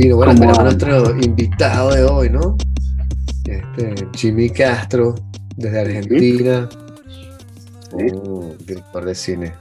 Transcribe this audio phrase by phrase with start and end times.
[0.00, 2.56] Y bueno, tenemos nuestro invitado de hoy, ¿no?
[3.44, 5.16] Este, Jimmy Castro,
[5.56, 6.68] desde Argentina,
[7.94, 9.54] un director de cine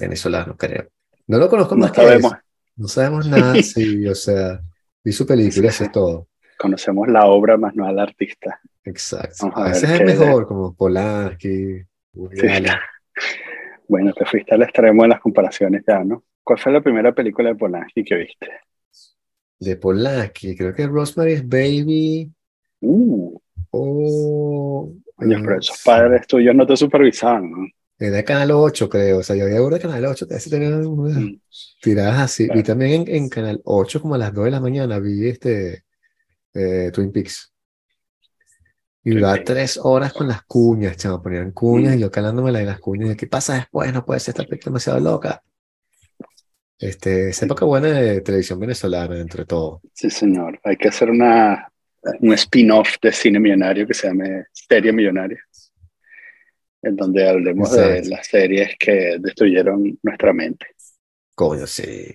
[0.00, 0.86] venezolano, creo.
[1.26, 2.32] No lo conozco más que sabemos.
[2.74, 4.62] No sabemos nada, sí, o sea,
[5.04, 6.28] vi su película, eso es todo.
[6.58, 8.58] Conocemos la obra, más no al artista.
[8.82, 9.52] Exacto.
[9.54, 11.82] A, veces es mejor, como Polanski,
[13.88, 16.24] Bueno, te fuiste al extremo de las comparaciones ya, ¿no?
[16.42, 18.48] ¿Cuál fue la primera película de Polanski que viste?
[19.64, 22.30] De Polanski, creo que Rosemary's Baby.
[22.80, 23.40] Uh.
[23.70, 27.66] Oh, Oye, pero esos padres tuyos no te supervisaban, ¿no?
[27.98, 29.18] Era Canal 8, creo.
[29.18, 31.40] O sea, yo había uno de Canal 8, que tenían unas mm.
[31.80, 32.48] tiradas así.
[32.52, 35.84] Y también en, Canal 8, como a las 2 de la mañana, vi este
[36.52, 37.52] eh, Twin Peaks.
[39.02, 41.22] Y duraba tres horas con las cuñas, chamo.
[41.22, 43.16] Ponían cuñas y yo calándome de las cuñas.
[43.16, 43.92] ¿Qué pasa después?
[43.92, 45.42] No puede ser esta película demasiado loca.
[46.84, 49.80] Este, esa época buena de televisión venezolana, entre todo.
[49.94, 50.60] Sí, señor.
[50.64, 51.72] Hay que hacer una,
[52.20, 55.38] un spin-off de cine millonario que se llame Serie Millonaria,
[56.82, 60.66] en donde hablemos de las series que destruyeron nuestra mente.
[61.34, 62.14] Coño, sí.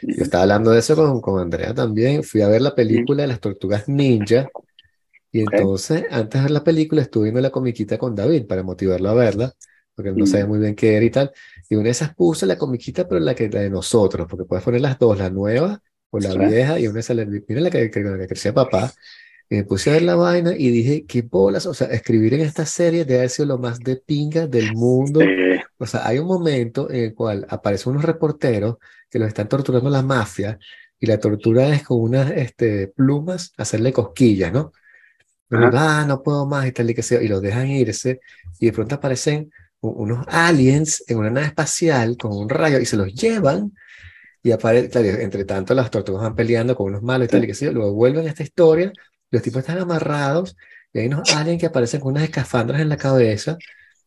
[0.00, 2.22] Yo estaba hablando de eso con, con Andrea también.
[2.22, 4.48] Fui a ver la película de las tortugas ninja.
[5.30, 9.10] Y entonces, antes de ver la película, estuve viendo la comiquita con David para motivarlo
[9.10, 9.54] a verla
[9.98, 11.32] porque no sabía muy bien qué era y tal.
[11.68, 14.64] Y una de esas puse la comiquita, pero la que la de nosotros, porque puedes
[14.64, 18.02] poner las dos, la nueva o la vieja, y una sale, mira la que, que,
[18.02, 18.92] que crecía papá.
[19.50, 22.40] Y me puse a ver la vaina y dije, qué bolas, o sea, escribir en
[22.40, 25.20] esta serie debe haber sido lo más de pinga del mundo.
[25.78, 28.76] O sea, hay un momento en el cual aparecen unos reporteros
[29.08, 30.58] que los están torturando la mafia
[31.00, 34.72] y la tortura es con unas este, plumas hacerle cosquillas, ¿no?
[35.48, 38.20] Pero, ah, no puedo más y tal y que sea, y los dejan irse
[38.60, 39.50] y de pronto aparecen
[39.80, 43.72] unos aliens en una nave espacial con un rayo y se los llevan
[44.42, 47.54] y aparece, entre tanto las tortugas van peleando con unos malos y tal y que
[47.54, 48.92] sé luego vuelven a esta historia,
[49.30, 50.56] los tipos están amarrados
[50.92, 53.56] y hay unos aliens que aparecen con unas escafandras en la cabeza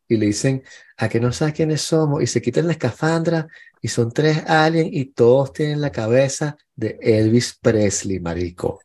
[0.08, 0.64] y le dicen,
[0.98, 3.48] a que no sabes quiénes somos, y se quitan la escafandra
[3.82, 8.82] y son tres aliens y todos tienen la cabeza de Elvis Presley, marico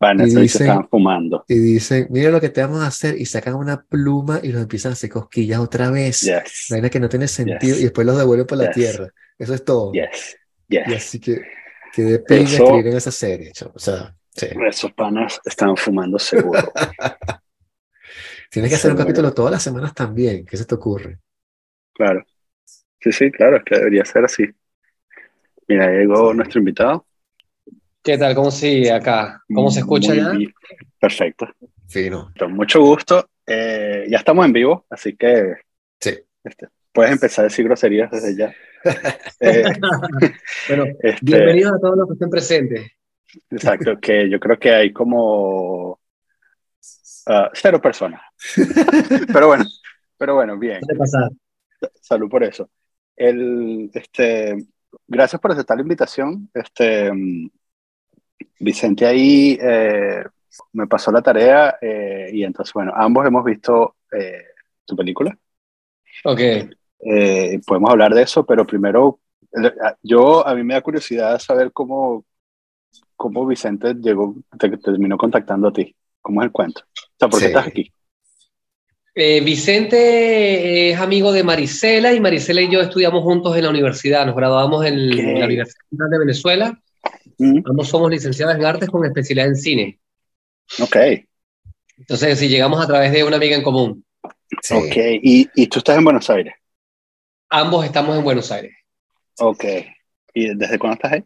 [0.00, 1.44] y dicen, fumando.
[1.46, 4.62] Y dicen, mira lo que te vamos a hacer, y sacan una pluma y los
[4.62, 6.20] empiezan a hacer cosquillas otra vez.
[6.20, 6.90] Yes.
[6.90, 9.08] que no tiene sentido, y después los devuelven por la tierra.
[9.38, 9.92] Eso es todo.
[9.94, 11.42] Y así que,
[11.92, 13.52] que de pena escribir en esa serie.
[13.74, 14.46] O sea, sí.
[14.66, 16.72] Esos panas están fumando seguro.
[18.50, 20.44] Tienes que hacer un capítulo todas las semanas también.
[20.44, 21.18] ¿Qué se te ocurre?
[21.92, 22.24] Claro.
[23.00, 24.44] Sí, sí, claro, es que debería ser así.
[25.68, 27.06] Mira, llegó nuestro invitado.
[28.02, 28.34] ¿Qué tal?
[28.34, 29.42] ¿Cómo se acá?
[29.54, 30.32] ¿Cómo se escucha ya?
[30.98, 31.46] Perfecto.
[31.86, 32.32] Fino.
[32.38, 33.28] Con mucho gusto.
[33.46, 35.56] Eh, ya estamos en vivo, así que
[36.00, 36.18] sí.
[36.42, 38.54] Este, puedes empezar a decir groserías desde ya.
[39.40, 39.62] Eh,
[40.68, 42.90] bueno, este, bienvenidos a todos los que estén presentes.
[43.50, 46.00] Exacto, que yo creo que hay como
[47.26, 48.22] ah, cero personas.
[49.32, 49.66] pero bueno,
[50.16, 50.80] pero bueno, bien.
[52.00, 52.70] Salud por eso.
[53.14, 54.56] El, este,
[55.06, 56.48] gracias por aceptar la invitación.
[56.54, 57.12] Este,
[58.58, 60.22] Vicente ahí eh,
[60.72, 64.44] me pasó la tarea eh, y entonces, bueno, ambos hemos visto eh,
[64.84, 65.36] tu película.
[66.24, 66.40] Ok.
[67.66, 69.20] podemos hablar de eso, pero primero,
[70.02, 72.24] yo, a mí me da curiosidad saber cómo,
[73.16, 75.94] cómo Vicente llegó, te, terminó contactando a ti.
[76.20, 76.82] ¿Cómo es el cuento?
[76.82, 77.90] O sea, ¿por qué estás aquí?
[79.14, 84.26] Vicente es amigo de Marisela y Marisela y yo estudiamos juntos en la universidad.
[84.26, 86.80] Nos graduamos en la Universidad de Venezuela
[87.64, 90.00] Ambos somos licenciados en artes con especialidad en cine.
[90.80, 90.96] Ok.
[91.96, 94.04] Entonces, si llegamos a través de una amiga en común.
[94.70, 96.54] Ok, ¿Y, ¿Y, tú estás en Buenos Aires?
[97.48, 98.74] Ambos estamos en Buenos Aires.
[99.38, 99.64] Ok.
[100.34, 101.24] ¿Y desde cuándo estás ahí?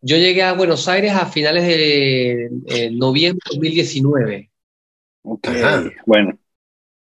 [0.00, 4.50] Yo llegué a Buenos Aires a finales de noviembre de 2019.
[5.24, 5.48] Ok,
[6.04, 6.36] bueno,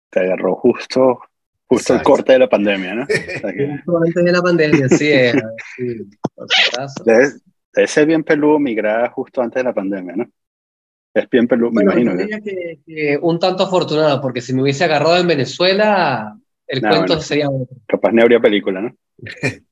[0.09, 1.19] te agarró justo,
[1.67, 3.05] justo el corte de la pandemia, ¿no?
[3.85, 5.11] justo antes de la pandemia, sí.
[5.75, 6.09] sí
[7.85, 10.25] Ser bien peludo migrar justo antes de la pandemia, ¿no?
[11.13, 12.13] Es bien peludo, me imagino.
[12.15, 16.37] que, un tanto afortunado, porque si me hubiese agarrado en Venezuela,
[16.67, 17.47] el cuento sería
[17.87, 18.95] Capaz no habría película, ¿no?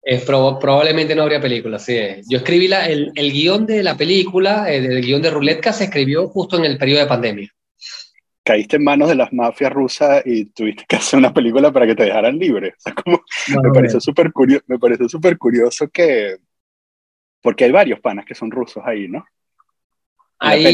[0.00, 1.98] Es probablemente no habría película, sí.
[2.30, 5.84] Yo escribí la, el, el, guion de la película, el, el, guion de Ruletka, se
[5.84, 7.50] escribió justo en el periodo de pandemia.
[8.42, 11.94] Caíste en manos de las mafias rusas y tuviste que hacer una película para que
[11.94, 12.74] te dejaran libre.
[12.78, 13.20] O sea, como,
[13.62, 16.36] me, pareció súper curioso, me pareció súper curioso que,
[17.42, 19.24] porque hay varios panas que son rusos ahí, ¿no?
[20.40, 20.64] Hay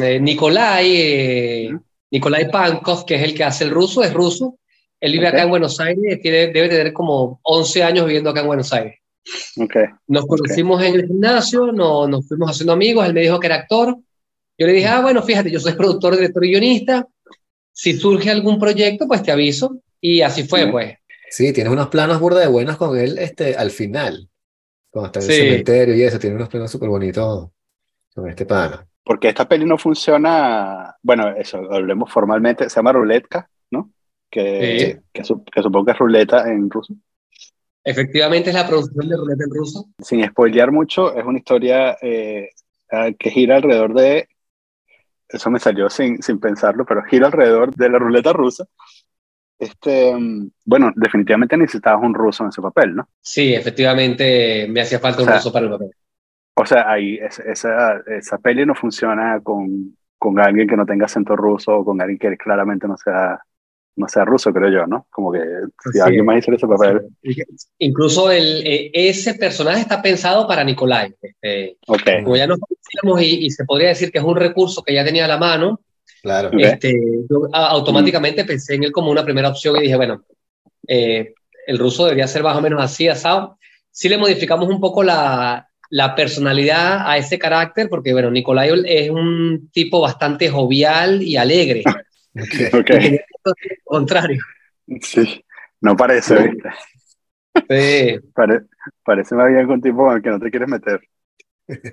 [0.00, 1.78] eh, Nikolai, eh,
[2.10, 4.58] Nikolai Pankov, que es el que hace el ruso, es ruso.
[5.00, 8.46] Él vive acá en Buenos Aires, tiene, debe tener como 11 años viviendo acá en
[8.46, 8.98] Buenos Aires.
[9.56, 9.84] Okay.
[10.08, 13.56] Nos conocimos en el gimnasio, no, nos fuimos haciendo amigos, él me dijo que era
[13.56, 13.96] actor.
[14.58, 17.06] Yo le dije, ah, bueno, fíjate, yo soy productor, director y guionista.
[17.72, 19.80] Si surge algún proyecto, pues te aviso.
[20.00, 20.94] Y así fue, pues.
[21.30, 24.28] Sí, tienes unos planos burda de buenos con él este, al final.
[24.92, 27.48] Cuando está en el cementerio y eso, tiene unos planos súper bonitos
[28.14, 28.86] con este pana.
[29.02, 33.90] Porque esta peli no funciona, bueno, eso, hablemos formalmente, se llama Ruletka, ¿no?
[34.30, 36.94] Que, que, supongo que es ruleta en ruso.
[37.82, 39.86] Efectivamente es la producción de ruleta en ruso.
[39.98, 42.50] Sin spoilear mucho, es una historia eh,
[43.18, 44.28] que gira alrededor de,
[45.26, 48.66] eso me salió sin, sin pensarlo, pero gira alrededor de la ruleta rusa.
[49.62, 50.12] Este,
[50.64, 53.08] bueno, definitivamente necesitabas un ruso en ese papel, ¿no?
[53.20, 55.90] Sí, efectivamente me hacía falta un ruso para el papel.
[56.54, 61.36] O sea, ahí esa, esa peli no funciona con, con alguien que no tenga acento
[61.36, 63.40] ruso o con alguien que claramente no sea
[63.94, 65.06] no sea ruso, creo yo, ¿no?
[65.10, 65.40] Como que
[65.92, 67.02] si alguien más hizo ese papel.
[67.78, 71.14] Incluso el, eh, ese personaje está pensado para Nicolai.
[71.20, 72.24] Este, okay.
[72.24, 75.26] Como ya nos conocíamos y, se podría decir que es un recurso que ya tenía
[75.26, 75.80] a la mano,
[76.22, 76.50] claro.
[76.58, 76.94] este,
[77.28, 80.24] yo automáticamente pensé en él como una primera opción y dije, bueno,
[80.88, 81.34] eh,
[81.66, 83.58] el ruso debería ser más o menos así, asado.
[83.90, 89.10] Sí le modificamos un poco la, la personalidad a ese carácter, porque bueno, Nicolai es
[89.10, 91.84] un tipo bastante jovial y alegre.
[92.72, 93.20] okay.
[93.84, 94.40] contrario.
[95.02, 95.44] Sí,
[95.80, 96.70] no parece, ¿viste?
[97.68, 98.18] Sí.
[99.04, 101.00] parece más bien un tipo al que no te quieres meter.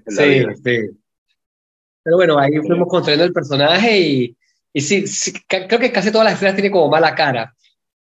[0.08, 0.80] Sí, sí.
[2.10, 4.38] Pero bueno, ahí fuimos construyendo el personaje y,
[4.74, 5.04] y sí,
[5.48, 7.54] creo que casi todas las escenas tienen como mala cara.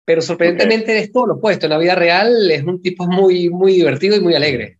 [0.04, 1.66] Pero sorprendentemente es todo lo opuesto.
[1.66, 4.78] En la vida real es un tipo muy, muy divertido y muy alegre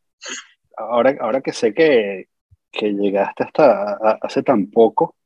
[0.79, 2.29] ahora, ahora que sé que,
[2.71, 5.17] que llegaste hasta hace tan poco,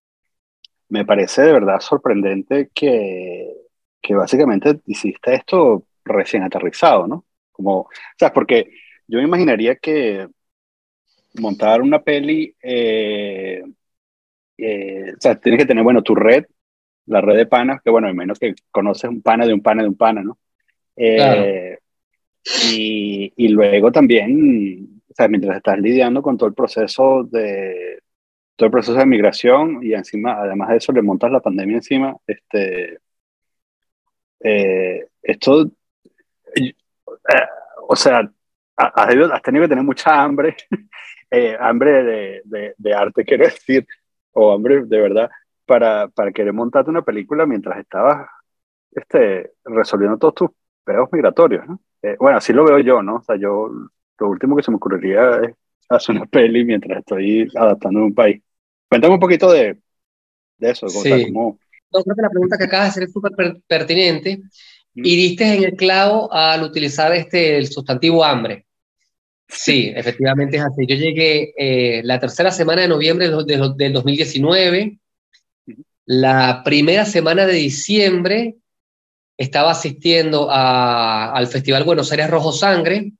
[0.88, 3.54] me parece de verdad sorprendente que,
[4.00, 7.24] que básicamente hiciste esto recién aterrizado, ¿no?
[7.52, 7.88] Como, o
[8.18, 8.70] sea, porque
[9.06, 10.28] yo me imaginaría que
[11.34, 13.62] montar una peli, eh,
[14.58, 16.44] eh, o sea, tienes que tener, bueno, tu red,
[17.06, 19.88] la red de panas, que bueno, menos que conoces un pana de un pana de
[19.88, 20.38] un pana, ¿no?
[20.96, 21.78] Eh,
[22.64, 28.02] y, y, luego también o sea, mientras estás lidiando con todo el proceso de
[28.56, 32.16] todo el proceso de migración y encima, además de eso, le montas la pandemia encima,
[32.26, 32.98] este,
[34.40, 35.70] eh, esto,
[36.54, 36.74] eh,
[37.88, 38.30] o sea,
[38.76, 40.56] has, tenido que tener mucha hambre,
[41.30, 43.86] eh, hambre de, de, de, arte, quiero decir,
[44.32, 45.30] o hambre de verdad,
[45.66, 48.28] para, para querer montarte una película mientras estabas
[48.92, 50.50] este, resolviendo todos tus
[50.84, 51.80] pedos migratorios, ¿no?
[52.18, 53.16] bueno, así lo veo yo, ¿no?
[53.16, 53.70] O sea, yo
[54.18, 55.54] lo último que se me ocurriría es
[55.88, 58.42] hacer una peli mientras estoy adaptando un país.
[58.88, 59.78] Cuéntame un poquito de,
[60.58, 60.88] de eso.
[60.88, 61.08] Sí.
[61.10, 63.32] creo que la pregunta que acabas de hacer es súper
[63.66, 64.40] pertinente
[64.94, 68.66] y diste en el clavo al utilizar este, el sustantivo hambre.
[69.52, 70.86] Sí, efectivamente es así.
[70.86, 74.98] Yo llegué eh, la tercera semana de noviembre del, del 2019.
[76.06, 78.56] La primera semana de diciembre
[79.36, 83.12] estaba asistiendo al Festival Buenos Aires Rojo Sangre,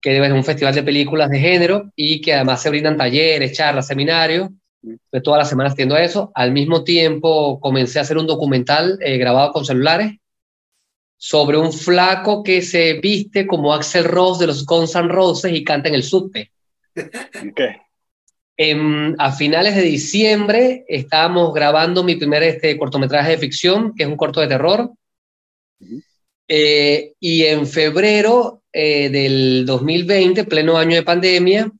[0.00, 3.86] que es un festival de películas de género y que además se brindan talleres, charlas,
[3.86, 4.50] seminarios.
[4.80, 6.30] De todas las semanas tiendo a eso.
[6.34, 10.12] Al mismo tiempo comencé a hacer un documental eh, grabado con celulares
[11.18, 15.64] sobre un flaco que se viste como Axel Rose de los Guns N' Roses y
[15.64, 16.52] canta en el subte.
[16.96, 17.76] Okay.
[19.18, 24.16] a finales de diciembre estábamos grabando mi primer este, cortometraje de ficción, que es un
[24.16, 24.92] corto de terror.
[26.48, 31.70] Eh, y en febrero eh, del 2020, pleno año de pandemia,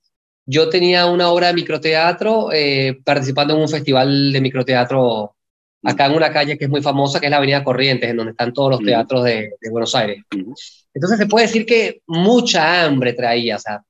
[0.47, 5.37] yo tenía una obra de microteatro eh, participando en un festival de microteatro
[5.83, 8.33] acá en una calle que es muy famosa, que es la Avenida Corrientes, en donde
[8.33, 10.23] están todos los teatros de, Buenos Aires.
[10.95, 13.83] Entonces se puede decir que mucha hambre traía, o sea,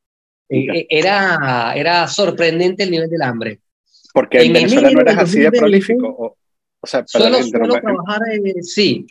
[0.49, 3.61] era, era sorprendente el nivel del hambre.
[4.13, 6.37] Porque en, Venezuela no eras así de prolífico.
[6.81, 8.21] O, sea, suelo, trabajar,
[8.63, 9.07] sí,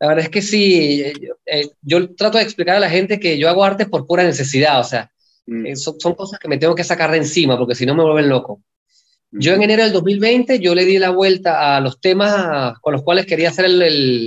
[0.00, 1.12] la verdad es que sí, eh,
[1.46, 4.80] eh, yo trato de explicar a la gente que yo hago arte por pura necesidad,
[4.80, 5.10] o sea,
[5.46, 5.66] mm.
[5.66, 8.28] eh, son, cosas que me tengo que sacar de encima porque si no me vuelven
[8.28, 8.60] loco.
[9.36, 13.02] Yo en enero del 2020 yo le di la vuelta a los temas con los
[13.02, 13.82] cuales quería hacer el,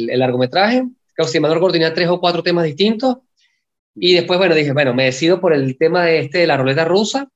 [0.09, 0.83] el, largometraje,
[1.13, 3.17] creo que si me tenía tres o cuatro temas distintos,
[3.95, 6.83] y después, bueno, dije, bueno, me decido por el tema de este de la ruleta
[6.83, 7.29] rusa,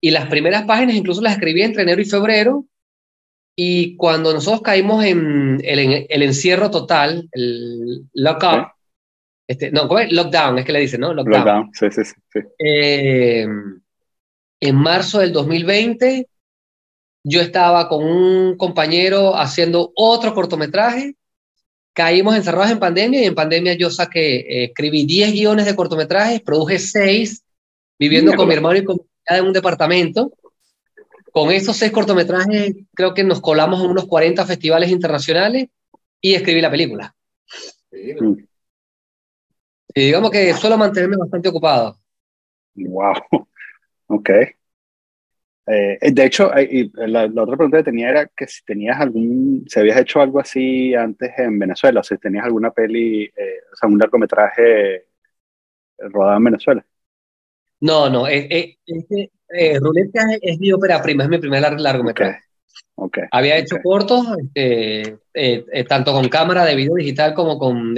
[0.00, 2.64] y las primeras páginas incluso las escribí entre enero y febrero,
[3.54, 8.68] y cuando nosotros caímos en el, el encierro total, el lock-up,
[9.46, 10.10] este, no, ¿cómo es?
[10.12, 11.12] Lockdown, es que le dicen, ¿no?
[11.12, 12.40] Lockdown, sí, sí, sí.
[12.58, 13.46] Eh,
[14.60, 16.26] en marzo del 2020,
[17.28, 21.16] yo estaba con un compañero haciendo otro cortometraje.
[21.92, 26.40] Caímos encerrados en pandemia y en pandemia yo saqué, eh, escribí 10 guiones de cortometrajes,
[26.40, 27.42] produje 6
[27.98, 30.30] viviendo con mi hermano y con mi en un departamento.
[31.32, 35.66] Con estos seis cortometrajes creo que nos colamos en unos 40 festivales internacionales
[36.20, 37.12] y escribí la película.
[37.90, 38.14] Y
[39.94, 41.98] digamos que suelo mantenerme bastante ocupado.
[42.76, 43.14] Wow.
[44.08, 44.30] Ok.
[45.68, 46.52] Eh, de hecho,
[46.94, 50.94] la, otra pregunta que tenía era que si tenías algún, si habías hecho algo así
[50.94, 55.06] antes en Venezuela, o si tenías alguna peli, eh, o sea, un largometraje
[55.98, 56.86] rodado en Venezuela.
[57.80, 58.76] No, no, es, es,
[59.48, 62.40] es, Ruleta es mi ópera prima, es mi primer largometraje.
[62.94, 63.24] Okay.
[63.30, 67.94] Había hecho cortos, este, eh, tanto con cámara de video digital como con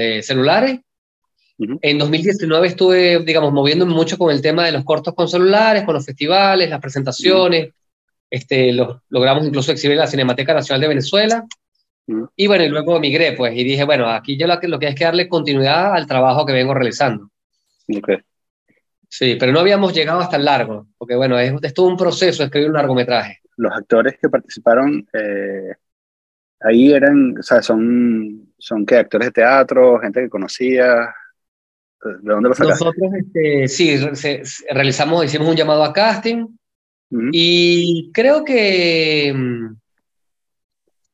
[1.58, 5.94] en 2019 estuve, digamos, moviéndome mucho con el tema de los cortos con celulares, con
[5.94, 7.72] los festivales, las presentaciones.
[8.30, 11.44] Este, los, logramos incluso exhibir en la Cinemateca Nacional de Venezuela.
[12.36, 14.86] Y bueno, y luego migré, pues, y dije, bueno, aquí yo lo que, lo que
[14.86, 17.28] hay es que darle continuidad al trabajo que vengo realizando.
[17.86, 18.18] Okay.
[19.08, 22.44] Sí, pero no habíamos llegado hasta el largo, porque bueno, es, es todo un proceso
[22.44, 23.40] escribir un largometraje.
[23.56, 25.74] Los actores que participaron eh,
[26.60, 28.96] ahí eran, o sea, son, son ¿qué?
[28.96, 31.14] Actores de teatro, gente que conocía.
[32.04, 32.84] ¿De dónde lo sacaste?
[32.84, 33.96] Nosotros, este, sí,
[34.70, 36.46] realizamos, hicimos un llamado a casting
[37.32, 39.76] y creo que mm,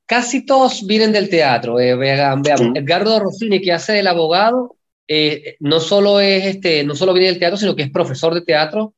[0.07, 1.79] casi todos vienen del teatro.
[1.81, 4.77] Eh, veamos, Edgardo Rossini, que hace del abogado,
[5.09, 8.43] eh, no, solo es, este, no solo viene del teatro, sino que es profesor de
[8.43, 8.95] teatro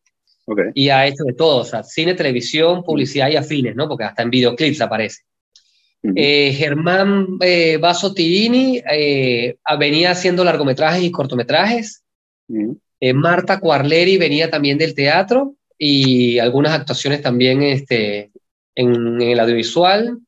[0.74, 3.88] y ha hecho de todo, o sea, cine, televisión, publicidad y afines, ¿no?
[3.88, 5.22] Porque hasta en videoclips aparece.
[6.14, 12.02] Eh, Germán eh, Basso Tirini eh, venía haciendo largometrajes y cortometrajes.
[13.14, 18.30] Marta Cuarleri venía también del teatro y algunas actuaciones también este,
[18.74, 20.18] en, el audiovisual.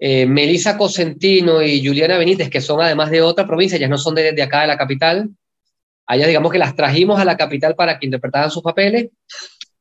[0.00, 4.32] Melissa Cosentino y Juliana Benítez, que son además de otra provincia, ellas no son de,
[4.32, 5.30] de acá de la capital.
[6.06, 9.08] Allá digamos que las trajimos a la capital para que interpretaran sus papeles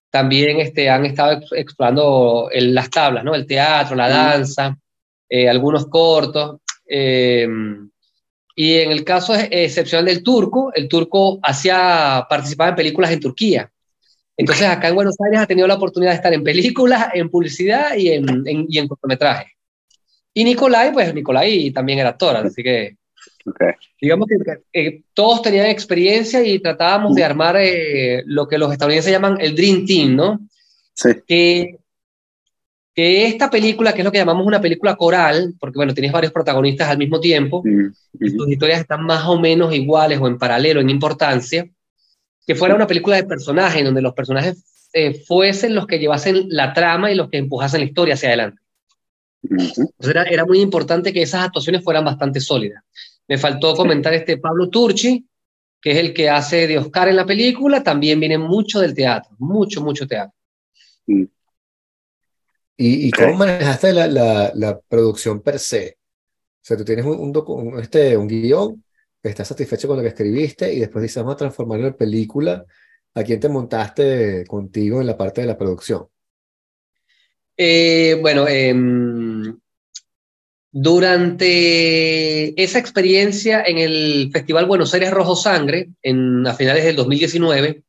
[0.10, 3.36] también este, han estado explorando las tablas, ¿no?
[3.36, 4.78] El teatro, la danza,
[5.30, 6.60] eh, algunos cortos.
[6.90, 7.48] Eh,
[8.56, 13.72] y en el caso excepcional del turco, el turco hacía, participaba en películas en Turquía.
[14.36, 17.96] Entonces acá en Buenos Aires ha tenido la oportunidad de estar en películas, en publicidad
[17.96, 19.52] y en, y en cortometrajes.
[20.34, 22.96] Y Nicolai, pues Nicolai también era actor, así que
[24.02, 29.12] Digamos que eh, todos tenían experiencia y tratábamos de armar eh, lo que los estadounidenses
[29.12, 30.40] llaman el Dream Team, ¿no?
[30.94, 31.10] Sí.
[31.28, 31.78] Que,
[32.94, 36.34] que, esta película, que es lo que llamamos una película coral, porque bueno, tienes varios
[36.34, 37.64] protagonistas al mismo tiempo,
[38.20, 41.70] y sus historias están más o menos iguales o en paralelo en importancia,
[42.46, 46.74] que fuera una película de personajes, donde los personajes eh, fuesen los que llevasen la
[46.74, 48.62] trama y los que empujasen la historia hacia adelante.
[49.44, 52.84] Entonces era, era muy importante que esas actuaciones fueran bastante sólidas.
[53.28, 55.28] Me faltó comentar este Pablo Turchi,
[55.82, 59.36] que es el que hace de Oscar en la película, también viene mucho del teatro,
[59.40, 60.34] mucho, mucho teatro.
[62.80, 65.98] ¿Y, cómo manejaste la, la, producción per se?
[65.98, 68.84] O sea, tú tienes un, un, este, un guion,
[69.24, 72.66] estás satisfecho con lo que escribiste y después dices, vamos a transformarlo en película.
[73.16, 76.08] ¿A quién te montaste contigo en la parte de la producción?
[77.56, 78.76] Eh, bueno, eh,
[80.72, 87.84] durante esa experiencia en el Festival Buenos Aires Rojo Sangre, en, a finales del 2019,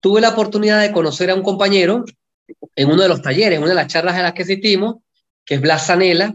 [0.00, 2.04] tuve la oportunidad de conocer a un compañero
[2.74, 4.96] en uno de los talleres, en una de las charlas en las que asistimos,
[5.44, 6.34] que es Blas Zanella.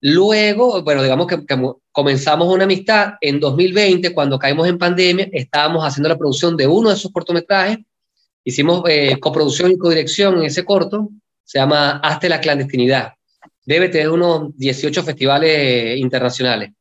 [0.00, 1.44] Luego, bueno, digamos que,
[1.90, 3.14] comenzamos una amistad.
[3.20, 7.78] En 2020, cuando caímos en pandemia, estábamos haciendo la producción de uno de esos cortometrajes,
[8.44, 11.08] hicimos eh, coproducción y codirección en ese corto,
[11.42, 13.14] se llama Hazte la clandestinidad
[13.64, 16.72] debe tener unos 18 festivales internacionales.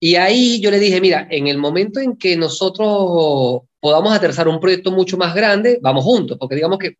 [0.00, 4.58] Y ahí yo le dije, mira, en el momento en que nosotros podamos aterrizar un
[4.58, 6.96] proyecto mucho más grande, vamos juntos, porque digamos que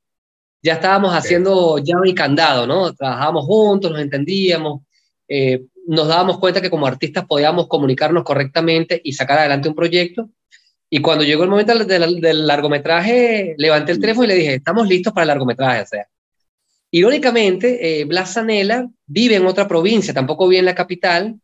[0.62, 2.92] ya estábamos haciendo llave y candado, ¿no?
[2.92, 4.82] Trabajábamos juntos, nos entendíamos,
[5.26, 10.28] eh, nos dábamos cuenta que como artistas podíamos comunicarnos correctamente y sacar adelante un proyecto.
[10.90, 14.86] Y cuando llegó el momento del, del largometraje, levanté el teléfono y le dije, estamos
[14.88, 16.06] listos para el largometraje, o sea,
[16.92, 21.40] Irónicamente, eh, Blas Zanella vive en otra provincia, tampoco vive en la capital.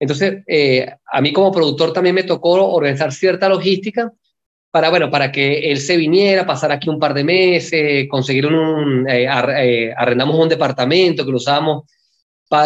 [0.00, 4.12] Entonces, eh, a mí como productor también me tocó organizar cierta logística
[4.70, 9.08] para, bueno, para que él se viniera, pasar aquí un par de meses, conseguir un,
[9.08, 9.28] eh,
[9.96, 11.84] arrendamos un departamento que lo usábamos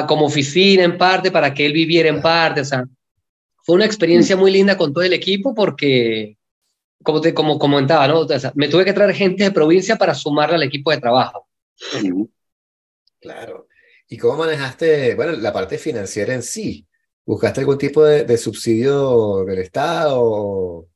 [0.06, 2.62] como oficina en parte, para que él viviera en parte.
[2.62, 2.84] O sea,
[3.62, 6.36] fue una experiencia muy linda con todo el equipo porque,
[7.02, 8.26] como, te, como comentaba, ¿no?
[8.54, 11.47] me tuve que traer gente de provincia para sumarle al equipo de trabajo.
[13.20, 13.68] Claro.
[14.08, 16.86] ¿Y cómo manejaste, bueno, la parte financiera en sí?
[17.24, 20.86] ¿Buscaste algún tipo de, subsidio del Estado?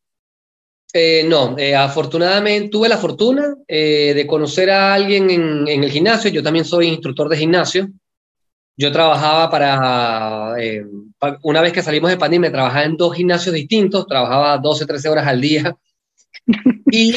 [0.95, 5.91] Eh, no, eh, afortunadamente tuve la fortuna eh, de conocer a alguien en, en, el
[5.91, 6.31] gimnasio.
[6.31, 7.89] Yo también soy instructor de gimnasio.
[8.77, 10.55] Yo trabajaba para,
[11.43, 15.27] una vez que salimos de pandemia, trabajaba en dos gimnasios distintos, trabajaba 12, 13 horas
[15.27, 15.77] al día.
[16.95, 17.15] Y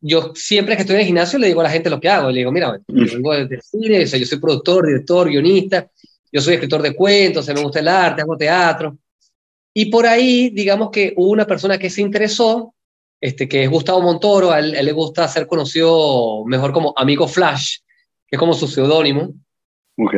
[0.00, 2.30] yo siempre que estoy en el gimnasio le digo a la gente lo que hago.
[2.30, 5.88] Le digo, mira, yo vengo de cine, yo soy productor, director, guionista,
[6.32, 8.98] yo soy escritor de cuentos, me gusta el arte, hago teatro.
[9.72, 12.74] Y por ahí, digamos que hubo una persona que se interesó,
[13.20, 17.78] este, que es Gustavo Montoro, a él, le gusta ser conocido mejor como Amigo Flash,
[18.26, 19.32] que es como su seudónimo.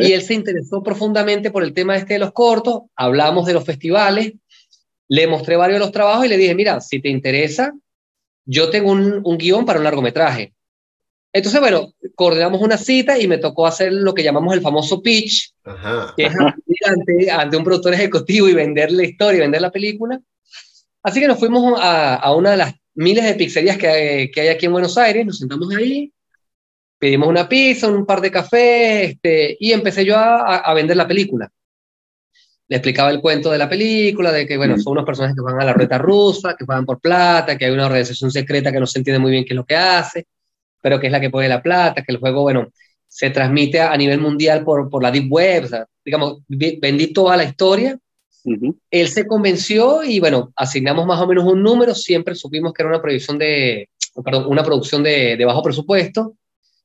[0.00, 3.64] Y él se interesó profundamente por el tema este de los cortos, hablamos de los
[3.64, 4.32] festivales,
[5.08, 7.74] le mostré varios de los trabajos y le dije, mira, si te interesa,
[8.46, 10.54] yo tengo un, un guion para un largometraje.
[11.32, 15.52] Entonces, bueno, coordinamos una cita y me tocó hacer lo que llamamos el famoso pitch,
[16.16, 16.34] que es
[16.86, 20.18] ante, ante, un productor ejecutivo y vender la historia vender la película.
[21.02, 24.48] Así que nos fuimos a, a una de las miles de pizzerías que, que, hay
[24.48, 26.10] aquí en Buenos Aires, nos sentamos ahí,
[26.98, 31.06] pedimos una pizza, un par de café, este, y empecé yo a, a, vender la
[31.06, 31.52] película.
[32.68, 35.60] Le explicaba el cuento de la película, de que, bueno, son unos personajes que van
[35.60, 38.86] a la rueda rusa, que pagan por plata, que hay una organización secreta que no
[38.86, 40.26] se entiende muy bien qué es lo que hace
[40.86, 42.68] pero que es la que pone la plata, que el juego, bueno,
[43.08, 47.36] se transmite a, nivel mundial por, por la Deep Web, o sea, digamos, vendí toda
[47.36, 47.98] la historia.
[48.92, 52.90] Él se convenció y bueno, asignamos más o menos un número, siempre supimos que era
[52.90, 53.88] una producción de,
[54.24, 56.36] perdón, una producción de, de bajo presupuesto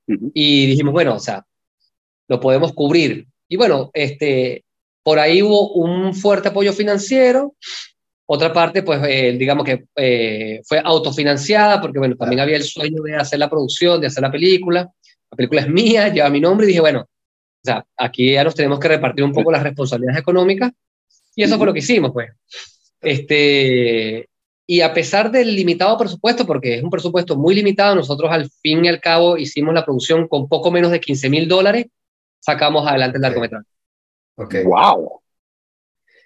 [0.07, 1.45] y dijimos, bueno, o sea,
[2.27, 3.27] lo podemos cubrir.
[3.47, 4.63] Y bueno, este,
[5.03, 7.55] por ahí hubo un fuerte apoyo financiero,
[8.33, 13.01] otra parte, pues, eh, digamos que eh, fue autofinanciada, porque, bueno, también había el sueño
[13.03, 14.89] de hacer la producción, de hacer la película.
[15.29, 18.55] La película es mía, lleva mi nombre, y dije, bueno, o sea, aquí ya nos
[18.55, 20.71] tenemos que repartir un poco las responsabilidades económicas,
[21.35, 22.29] y eso fue lo que hicimos, pues.
[23.01, 24.29] Este,
[24.65, 28.85] y a pesar del limitado presupuesto, porque es un presupuesto muy limitado, nosotros al fin
[28.85, 31.87] y al cabo hicimos la producción con poco menos de 15 mil dólares,
[32.39, 33.65] sacamos adelante el largometraje.
[34.35, 34.63] Okay.
[34.63, 35.21] ¡Wow!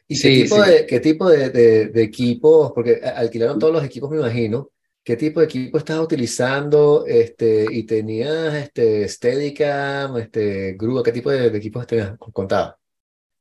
[0.07, 2.71] ¿Y qué tipo, de, qué tipo de, de, equipos?
[2.73, 4.69] Porque alquilaron todos los equipos, me imagino.
[5.03, 7.05] ¿Qué tipo de equipo estabas utilizando?
[7.07, 11.03] Este, ¿Y tenías este, Steadicam, este, grúa?
[11.03, 12.17] ¿Qué tipo de, equipos tenías?
[12.17, 12.77] Contaba.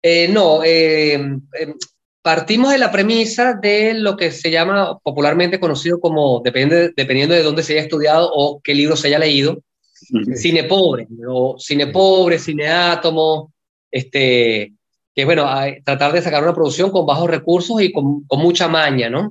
[0.02, 1.40] Eh, no, eh, em,
[2.20, 7.42] partimos de la premisa de lo que se llama popularmente conocido como, depende, dependiendo de
[7.42, 9.62] dónde se haya estudiado o qué libro se haya leído,
[10.34, 13.53] cine pobre, o cine pobre, cine átomo,
[13.94, 14.72] este,
[15.14, 15.46] que bueno,
[15.84, 19.30] tratar de sacar una producción con bajos recursos y con, con mucha maña, ¿no?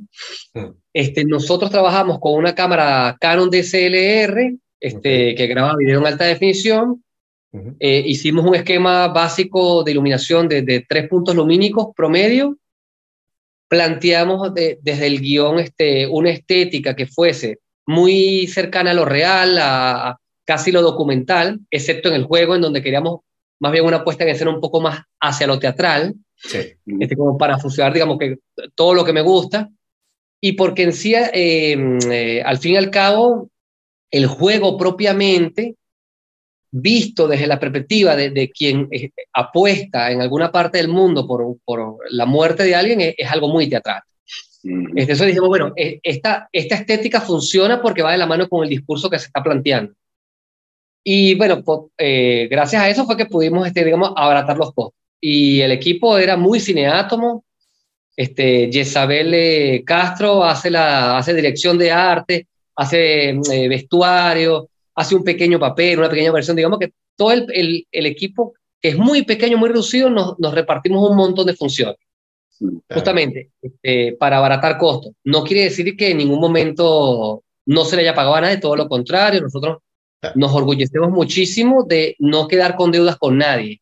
[0.53, 0.67] Mm.
[0.93, 7.03] Este, nosotros trabajamos con una cámara Canon DSLR, este, que graba video en alta definición.
[7.79, 12.57] Eh, hicimos un esquema básico de iluminación de, de tres puntos lumínicos promedio.
[13.67, 20.09] Planteamos desde el guion este, una estética que fuese muy cercana a lo real, a,
[20.09, 23.21] a casi lo documental, excepto en el juego en donde queríamos
[23.59, 27.57] más bien una puesta en escena un poco más hacia lo teatral, este, como para
[27.57, 28.37] fusionar, digamos, que
[28.75, 29.69] todo lo que me gusta,
[30.41, 31.77] y porque en sí, eh,
[32.11, 33.49] eh, al fin y al cabo,
[34.11, 35.75] el juego propiamente,
[36.69, 41.97] visto desde la perspectiva de, quien eh, apuesta en alguna parte del mundo por, por
[42.09, 44.01] la muerte de alguien, es, algo muy teatral.
[44.63, 49.09] Entonces dijimos, bueno, esta, esta estética funciona porque va de la mano con el discurso
[49.09, 49.93] que se está planteando.
[51.03, 51.63] Y bueno,
[51.97, 54.99] eh, gracias a eso fue que pudimos, este, digamos, abaratar los costos.
[55.19, 57.43] Y el equipo era muy cineátomo.
[58.15, 65.23] Este, Jezabel eh, Castro hace, la, hace dirección de arte, hace eh, vestuario, hace un
[65.23, 66.55] pequeño papel, una pequeña versión.
[66.55, 70.53] Digamos que todo el, el, el equipo, que es muy pequeño, muy reducido, nos, nos
[70.53, 71.97] repartimos un montón de funciones.
[72.89, 75.13] Justamente, este, para abaratar costos.
[75.25, 78.75] No quiere decir que en ningún momento no se le haya pagado a nadie, todo
[78.75, 79.79] lo contrario, nosotros
[80.35, 83.81] nos orgullecemos muchísimo de no quedar con deudas con nadie.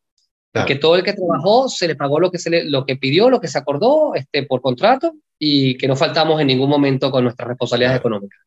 [0.67, 3.29] Que todo el que trabajó se le pagó lo que, se le, lo que pidió,
[3.29, 7.23] lo que se acordó este, por contrato y que no faltamos en ningún momento con
[7.23, 8.39] nuestras responsabilidades económicas.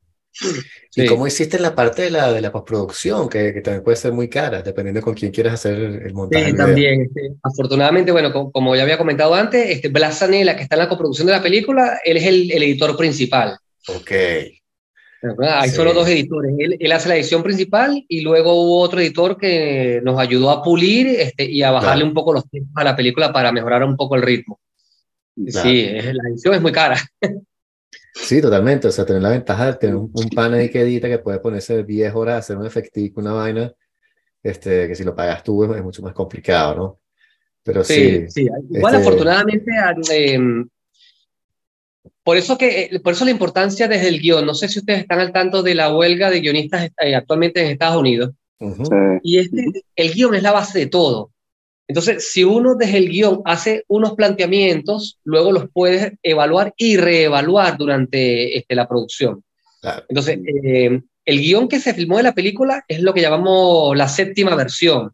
[0.96, 4.12] ¿Y cómo hiciste la parte de la, de la postproducción, que, que, también puede ser
[4.12, 6.50] muy cara, dependiendo con quién quieras hacer el montaje?
[6.50, 7.02] Sí, también.
[7.02, 10.88] Este, afortunadamente, bueno, como, ya había comentado antes, este, Blas Zanella, que está en la
[10.88, 13.56] coproducción de la película, él es el, el editor principal.
[13.88, 14.10] Ok.
[15.48, 16.54] Hay solo dos editores.
[16.58, 21.06] Él, hace la edición principal y luego hubo otro editor que nos ayudó a pulir
[21.06, 24.16] este, y a bajarle un poco los tiempos a la película para mejorar un poco
[24.16, 24.60] el ritmo.
[25.36, 26.96] Sí, la edición es muy cara.
[28.14, 28.88] Sí, totalmente.
[28.88, 31.82] O sea, tener la ventaja de tener un, pan ahí que edita que puede ponerse
[31.82, 33.72] 10 horas, hacer un efectico, una vaina,
[34.42, 37.00] este, que si lo pagas tú es, mucho más complicado, ¿no?
[37.62, 38.26] Pero sí.
[38.28, 39.72] Sí, igual este afortunadamente
[40.34, 40.68] em,
[42.24, 44.46] por eso, que, por eso la importancia desde el guion.
[44.46, 47.98] No sé si ustedes están al tanto de la huelga de guionistas actualmente en Estados
[47.98, 48.30] Unidos.
[49.22, 51.30] Y este, el guion es la base de todo.
[51.86, 57.76] Entonces, si uno desde el guion hace unos planteamientos, luego los puedes evaluar y reevaluar
[57.76, 59.44] durante este, la producción.
[60.08, 64.08] Entonces, eh, el guion que se filmó de la película es lo que llamamos la
[64.08, 65.12] séptima versión.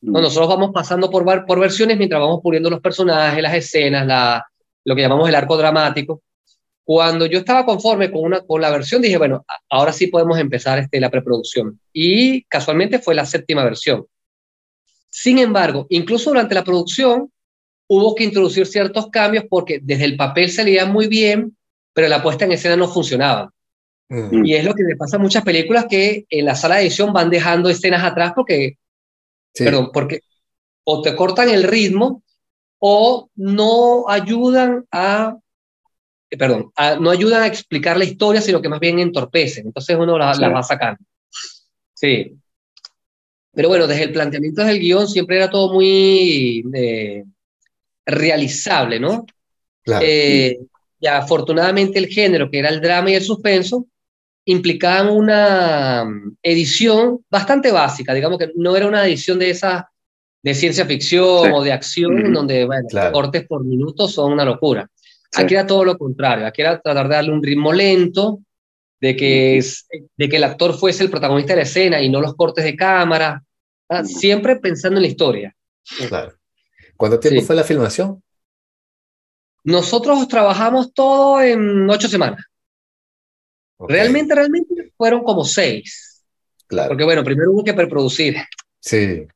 [0.00, 0.12] Mm.
[0.12, 4.44] nosotros vamos pasando por, por versiones mientras vamos poniendo los personajes, las escenas, la,
[4.84, 6.22] lo que llamamos el arco dramático.
[6.86, 10.78] Cuando yo estaba conforme con, una, con la versión, dije, bueno, ahora sí podemos empezar
[10.78, 11.80] este, la preproducción.
[11.92, 14.06] Y casualmente fue la séptima versión.
[15.10, 17.32] Sin embargo, incluso durante la producción
[17.88, 21.56] hubo que introducir ciertos cambios porque desde el papel salía muy bien,
[21.92, 23.52] pero la puesta en escena no funcionaba.
[24.08, 24.46] Mm.
[24.46, 27.12] Y es lo que me pasa a muchas películas que en la sala de edición
[27.12, 28.78] van dejando escenas atrás porque,
[29.58, 30.20] perdón, porque
[30.84, 32.22] o te cortan el ritmo
[32.78, 35.36] o no ayudan a,
[36.30, 39.66] eh, perdón, no ayudan a explicar la historia, sino que más bien entorpecen.
[39.66, 41.00] Entonces uno la, la va sacando.
[41.94, 42.36] Sí.
[43.52, 47.24] Pero bueno, desde el planteamiento del guion siempre era todo muy eh,
[48.04, 49.24] realizable, ¿no?
[49.82, 50.04] Claro.
[50.06, 50.58] Eh,
[51.00, 53.86] y afortunadamente el género, que era el drama y el suspenso,
[54.44, 59.90] implicaban una mm, edición bastante básica, digamos que no era una edición de esa
[60.42, 64.88] de ciencia ficción o de acción, donde bueno, cortes por minutos son una locura.
[65.36, 68.40] Aquí era todo lo contrario, aquí era tratar de darle un ritmo lento,
[69.00, 72.20] de que, es, de que el actor fuese el protagonista de la escena y no
[72.20, 73.42] los cortes de cámara,
[74.04, 75.54] siempre pensando en la historia.
[76.08, 76.32] Claro.
[76.96, 78.22] ¿Cuánto tiempo fue la filmación?
[79.64, 82.44] Nosotros trabajamos todo en ocho semanas.
[83.78, 86.24] Realmente, realmente fueron como seis.
[86.66, 86.88] Claro.
[86.88, 88.36] Porque bueno, primero hubo que preproducir.
[88.80, 89.26] Sí.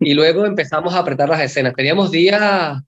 [0.00, 1.74] Y luego empezamos a apretar las escenas.
[1.74, 2.82] Teníamos días...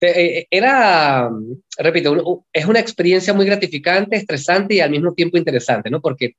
[0.00, 1.28] Eh, era,
[1.76, 6.00] repito, es una experiencia muy gratificante, estresante y al mismo tiempo interesante, ¿no?
[6.00, 6.36] Porque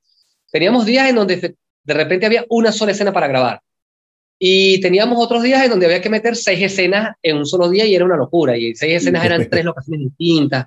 [0.50, 3.60] teníamos días en donde de repente había una sola escena para grabar.
[4.38, 7.84] Y teníamos otros días en donde había que meter seis escenas en un solo día
[7.84, 8.56] y era una locura.
[8.56, 10.66] Y seis escenas eran tres locaciones distintas.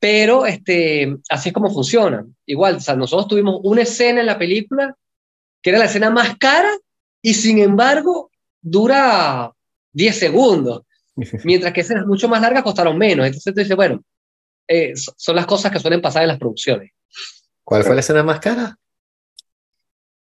[0.00, 2.24] Pero este, así es como funciona.
[2.46, 4.96] Igual, o sea, nosotros tuvimos una escena en la película
[5.60, 6.70] que era la escena más cara
[7.20, 9.52] y sin embargo dura
[9.92, 10.82] 10 segundos.
[11.44, 13.26] Mientras que escenas mucho más largas costaron menos.
[13.26, 14.02] Entonces tú dices, bueno,
[14.66, 16.92] eh, son las cosas que suelen pasar en las producciones.
[17.64, 18.76] ¿Cuál fue la escena más cara?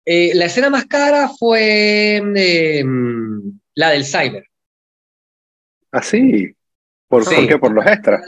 [0.05, 4.45] Eh, la escena más cara fue em, la del cyber.
[5.91, 6.53] ¿Ah, sí?
[7.07, 7.57] ¿Por, qué?
[7.57, 8.21] ¿Por los extras?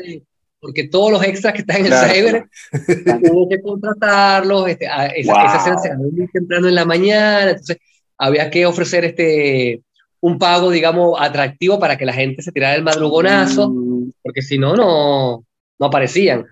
[0.60, 2.50] Porque todos los extras que están en el cyber
[3.32, 4.68] hubo que contratarlos.
[4.70, 7.78] Este, esa, escena se grabó muy temprano en la mañana, entonces
[8.18, 9.82] había que ofrecer este,
[10.22, 14.12] un pago, digamos, atractivo para que la gente se tirara el madrugonazo, mm.
[14.22, 15.46] porque si no, no,
[15.80, 16.46] no aparecían.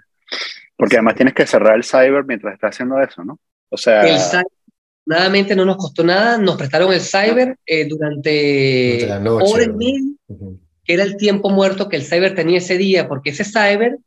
[0.75, 3.39] Porque además tienes que cerrar el cyber mientras estás haciendo eso, ¿no?
[3.69, 4.45] O sea, el cyber
[5.07, 10.01] Nuevamente no nos costó nada, nos prestaron el cyber eh, durante horas media,
[10.83, 13.99] que era el tiempo muerto que el cyber tenía ese día, porque ese cyber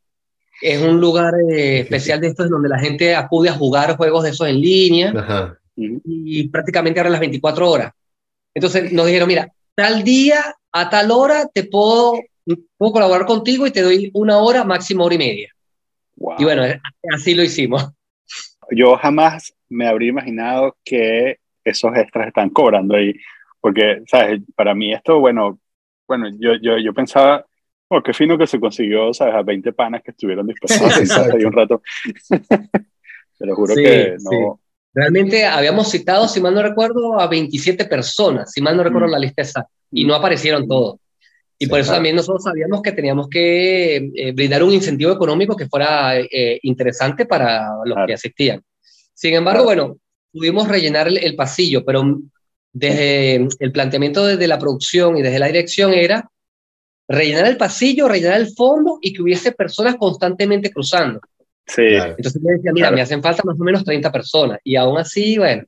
[0.61, 4.29] es un lugar eh, especial de estos donde la gente acude a jugar juegos de
[4.29, 7.93] esos en línea y, prácticamente ahora las 24 horas.
[8.53, 12.13] Entonces nos dijeron, mira, tal día, a tal hora te puedo,
[12.77, 15.49] puedo colaborar contigo y te doy una hora, máximo hora y media.
[16.37, 16.63] Y bueno,
[17.13, 17.91] así lo hicimos
[18.71, 23.13] yo jamás me habría imaginado que esos extras están cobrando ahí,
[23.59, 24.41] porque, ¿sabes?
[24.55, 25.59] Para mí esto, bueno,
[26.07, 27.45] bueno, yo, yo, yo pensaba,
[27.89, 29.35] oh, qué fino que se consiguió, ¿sabes?
[29.35, 30.81] A 20 panas que estuvieron dispuestos
[31.33, 31.81] ahí un rato.
[33.37, 34.59] Te lo juro que no.
[34.93, 39.11] Realmente habíamos citado, si mal no recuerdo, a 27 personas, si mal no recuerdo mm.
[39.11, 40.99] la lista esa, y no aparecieron todos.
[41.57, 45.67] Y por eso también nosotros sabíamos que teníamos que eh, brindar un incentivo económico que
[45.67, 48.63] fuera eh, interesante para los que asistían.
[49.13, 49.97] Sin embargo, bueno,
[50.33, 52.19] pudimos rellenar el, pasillo, pero
[52.73, 56.27] desde el planteamiento desde la producción y desde la dirección era
[57.07, 61.19] rellenar el pasillo, rellenar el fondo y que hubiese personas constantemente cruzando.
[61.73, 61.83] Sí.
[61.83, 64.59] Entonces me decía, mira, me hacen falta más o menos 30 personas.
[64.63, 65.63] Y aún así, bueno,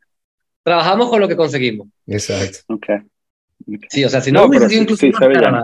[0.61, 1.87] trabajamos con lo que conseguimos.
[2.07, 2.59] Exacto.
[2.75, 2.97] Okay.
[3.89, 5.63] Sí, o sea, si no, hubiese sido incluso claro.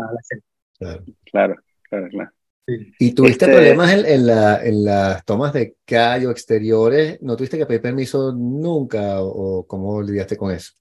[1.32, 1.56] claro,
[1.89, 2.32] claro, claro.
[2.99, 7.19] ¿Y tuviste este problemas en, la, en, las tomas de callo exteriores?
[7.21, 10.73] ¿No tuviste que pedir permiso nunca o, cómo lidiaste con eso?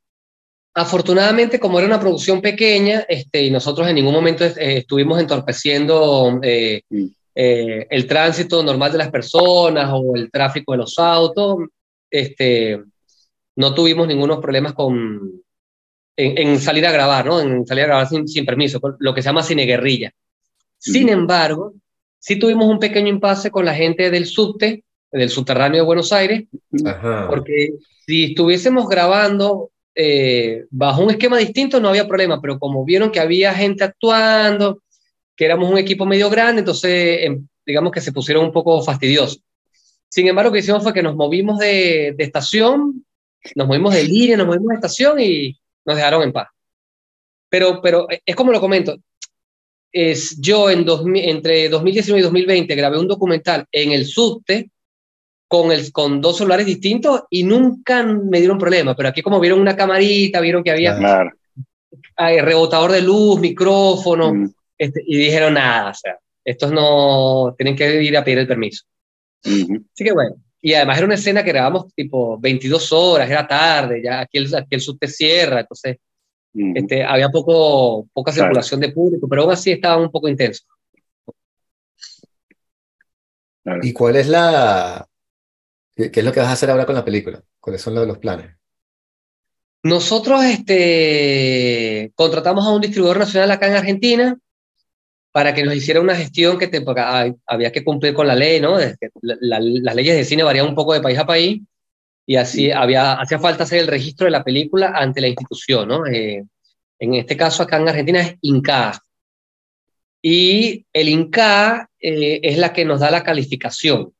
[0.74, 6.38] Afortunadamente, como era una producción pequeña este, y nosotros en ningún momento eh, estuvimos entorpeciendo
[6.42, 7.06] eh, mm.
[7.40, 11.58] Eh, el tránsito normal de las personas o el tráfico de los autos,
[12.10, 12.82] este,
[13.54, 15.42] no tuvimos ningunos problemas con,
[16.16, 17.40] en, salir a grabar, ¿no?
[17.40, 20.12] En salir a grabar sin, sin permiso, lo que se llama cine guerrilla.
[20.78, 21.74] Sin embargo,
[22.18, 26.44] Sí tuvimos un pequeño impasse con la gente del subte, del subterráneo de Buenos Aires,
[27.28, 27.74] porque
[28.06, 33.20] si estuviésemos grabando eh, bajo un esquema distinto no había problema, pero como vieron que
[33.20, 34.82] había gente actuando,
[35.38, 39.40] que éramos un equipo medio grande, entonces em, digamos que se pusieron un poco fastidiosos.
[40.08, 43.06] Sin embargo, lo que hicimos fue que nos movimos de, de estación,
[43.54, 46.48] nos movimos de línea, nos movimos de estación y nos dejaron en paz.
[47.48, 48.96] Pero, pero es como lo comento,
[49.92, 54.70] es yo en entre 2019 y 2020 grabé un documental en el subte
[55.46, 59.60] con, el, con dos celulares distintos y nunca me dieron problema, pero aquí como vieron
[59.60, 60.98] una camarita, vieron que había
[62.16, 64.52] rebotador de luz, micrófono, mm.
[64.78, 68.84] Este, y dijeron nada, o sea, estos no tienen que ir a pedir el permiso.
[69.44, 74.02] Así que bueno, y además era una escena que grabamos tipo 22 horas, era tarde,
[74.02, 75.98] ya aquí el, aquí el subte cierra, entonces
[76.74, 80.64] este, había poco, poca circulación de público, pero aún así estaba un poco intenso.
[83.82, 85.06] ¿Y cuál es la...
[85.94, 87.42] ¿Qué, es lo que vas a hacer ahora con la película?
[87.60, 88.56] ¿Cuáles son los, planes?
[89.82, 94.38] Nosotros este, contratamos a un distribuidor nacional acá en Argentina
[95.38, 96.84] para que nos hiciera una gestión que te,
[97.46, 98.76] había que cumplir con la ley, ¿no?
[99.22, 101.62] las leyes de cine varían un poco de país a país
[102.26, 106.04] y así había, hacía falta hacer el registro de la película ante la institución, ¿no?
[106.06, 106.42] Eh,
[106.98, 109.00] en este caso acá en Argentina es INCA.
[110.20, 114.12] Y el INCA eh, es la que nos da la calificación,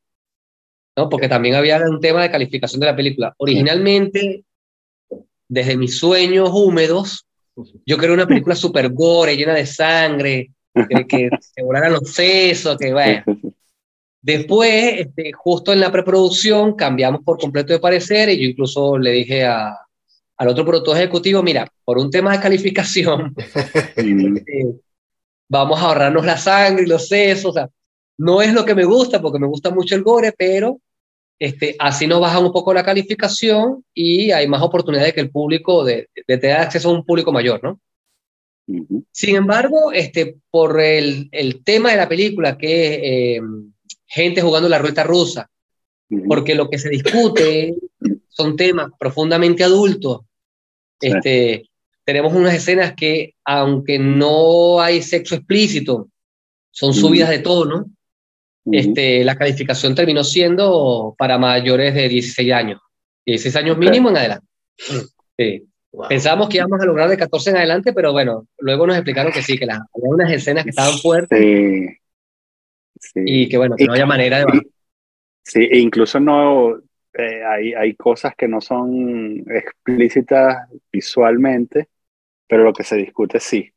[0.97, 1.09] ¿no?
[1.09, 3.35] Porque también había un tema de calificación de la película.
[3.39, 4.45] Originalmente,
[5.49, 7.27] desde mis sueños húmedos,
[7.85, 10.53] yo quería una película super gore, llena de sangre,
[10.87, 13.25] que, que se volaran los sesos, que bueno.
[14.21, 19.13] Después, este, justo en la preproducción, cambiamos por completo de parecer y yo incluso le
[19.13, 19.75] dije a,
[20.37, 23.35] al otro productor ejecutivo, mira, por un tema de calificación,
[23.97, 24.75] este,
[25.49, 27.51] vamos a ahorrarnos la sangre y los sesos.
[27.51, 27.69] O sea,
[28.19, 30.79] no es lo que me gusta, porque me gusta mucho el gore, pero
[31.39, 35.31] este, así nos baja un poco la calificación y hay más oportunidades de que el
[35.31, 37.81] público, de, de tener acceso a un público mayor, ¿no?
[39.11, 43.41] Sin embargo, este, por el, el, tema de la película, que eh,
[44.07, 45.51] gente jugando la rueda rusa,
[46.27, 47.75] porque lo que se discute
[48.29, 50.21] son temas profundamente adultos.
[51.01, 51.69] Este,
[52.05, 56.09] tenemos unas escenas que, aunque no hay sexo explícito,
[56.71, 57.87] son subidas de tono.
[58.71, 62.81] Este, la calificación terminó siendo para mayores de 16 años,
[63.25, 64.47] 16 años mínimo en adelante.
[65.39, 65.69] Sí.
[66.09, 69.43] Pensábamos que íbamos a lograr de 14 en adelante, pero bueno, luego nos explicaron que
[69.43, 71.39] sí, que las, había unas escenas que estaban fuertes.
[73.01, 73.21] Sí.
[73.25, 74.63] Y que bueno, que no haya manera de...
[75.43, 76.77] Sí, e incluso no,
[77.15, 81.89] eh, hay, hay cosas que no son explícitas visualmente,
[82.47, 83.73] pero lo que se discute sí.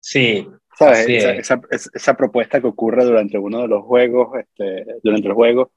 [0.00, 0.48] Sí.
[0.78, 1.06] ¿Sabes?
[1.08, 5.72] Esa, esa, propuesta que ocurre durante uno de los juegos, este, durante el juego,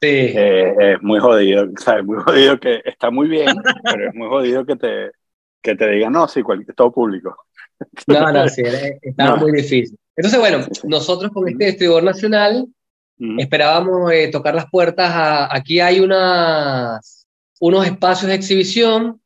[0.00, 0.08] sí.
[0.08, 2.04] Eh, es muy jodido, ¿sabes?
[2.04, 5.10] Muy jodido que está muy bien, pero es muy jodido que te,
[5.62, 6.42] que te digan, no, sí,
[6.76, 7.36] todo público.
[8.06, 8.62] No, no, sí,
[9.00, 9.96] está muy difícil.
[10.16, 12.66] Entonces, bueno, nosotros con este distribuidor nacional
[13.38, 15.10] esperábamos eh, tocar las puertas.
[15.10, 17.26] A, aquí hay unas,
[17.58, 19.20] unos espacios de exhibición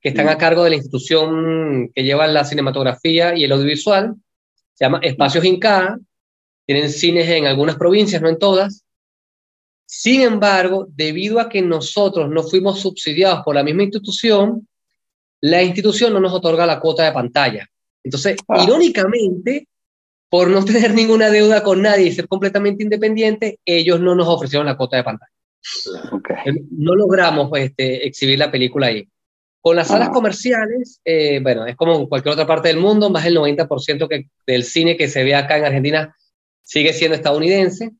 [0.00, 4.14] que están a cargo de la institución que lleva la cinematografía y el audiovisual.
[4.74, 5.96] Se llama Espacios Inca.
[6.66, 8.84] Tienen cines en algunas provincias, no en todas.
[9.94, 14.66] Sin embargo, debido a que nosotros no fuimos subsidiados por la misma institución,
[15.42, 17.68] la institución no nos otorga la cuota de pantalla.
[18.02, 18.64] Entonces, ah.
[18.64, 19.68] irónicamente,
[20.30, 24.64] por no tener ninguna deuda con nadie y ser completamente independiente, ellos no nos ofrecieron
[24.64, 25.30] la cuota de pantalla.
[26.70, 29.06] No logramos este, exhibir la película ahí.
[29.60, 30.12] Con las salas ah.
[30.12, 34.30] comerciales, eh, bueno, es como en cualquier otra parte del mundo, más del 90% que,
[34.46, 36.16] del cine que se ve acá en Argentina
[36.62, 37.90] sigue siendo estadounidense.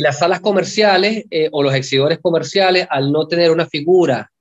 [0.00, 4.32] Y las salas comerciales eh, o los exhibidores comerciales, al no tener una figura,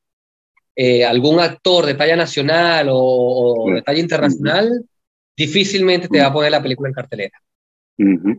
[0.74, 4.86] eh, algún actor de talla nacional o, de talla internacional,
[5.36, 7.38] difícilmente te va a poner la película en cartelera.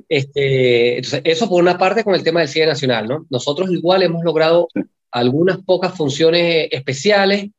[0.09, 3.27] este, entonces, eso por una parte con el tema del cine nacional, ¿no?
[3.29, 4.69] Nosotros igual hemos logrado
[5.11, 7.51] algunas pocas funciones especiales.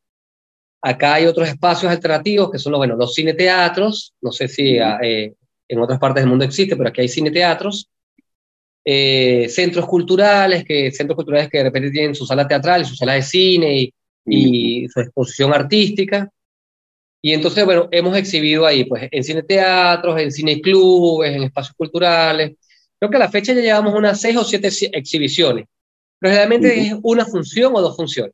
[0.81, 4.15] Acá hay otros espacios alternativos que son los, bueno, los cineteatros.
[4.21, 5.35] No sé si eh,
[5.67, 7.91] en otras partes del mundo existe, pero aquí hay cineteatros.
[8.83, 13.13] Eh, centros culturales, que, centros culturales que de repente tienen su sala teatral, su sala
[13.13, 13.93] de cine y,
[14.25, 16.29] y su exposición artística.
[17.21, 21.75] Y entonces, bueno, hemos exhibido ahí, pues, en cine teatros, en cine clubes, en espacios
[21.75, 22.53] culturales.
[22.97, 25.65] Creo que a la fecha ya llevamos unas seis o siete exhibiciones,
[26.19, 28.33] pero realmente es una función o dos funciones.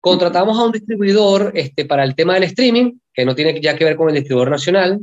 [0.00, 3.84] Contratamos a un distribuidor este, para el tema del streaming, que no tiene ya que
[3.84, 5.00] ver con el distribuidor nacional.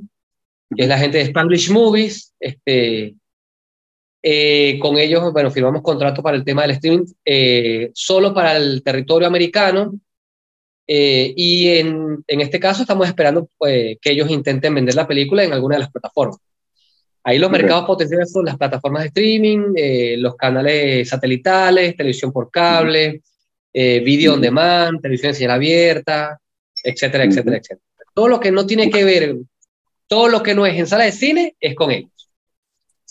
[0.76, 2.34] que es la gente de Spanglish Movies.
[2.40, 3.16] Este,
[4.24, 8.84] eh, con ellos, bueno, firmamos contrato para el tema del streaming eh, solo para el
[8.84, 9.94] territorio americano.
[10.88, 15.44] Eh, y en, en, este caso estamos esperando pues, que ellos intenten vender la película
[15.44, 16.38] en alguna de las plataformas.
[17.24, 19.76] Ahí los mercados potenciales son las plataformas de streaming,
[20.18, 23.22] los canales satelitales, televisión por cable,
[23.72, 26.40] video on demand, televisión en señal abierta,
[26.84, 27.82] etcétera, etcétera, etcétera.
[28.16, 29.36] Todo lo que no tiene que ver,
[30.08, 32.21] todo lo que no es en sala de cine es con ellos.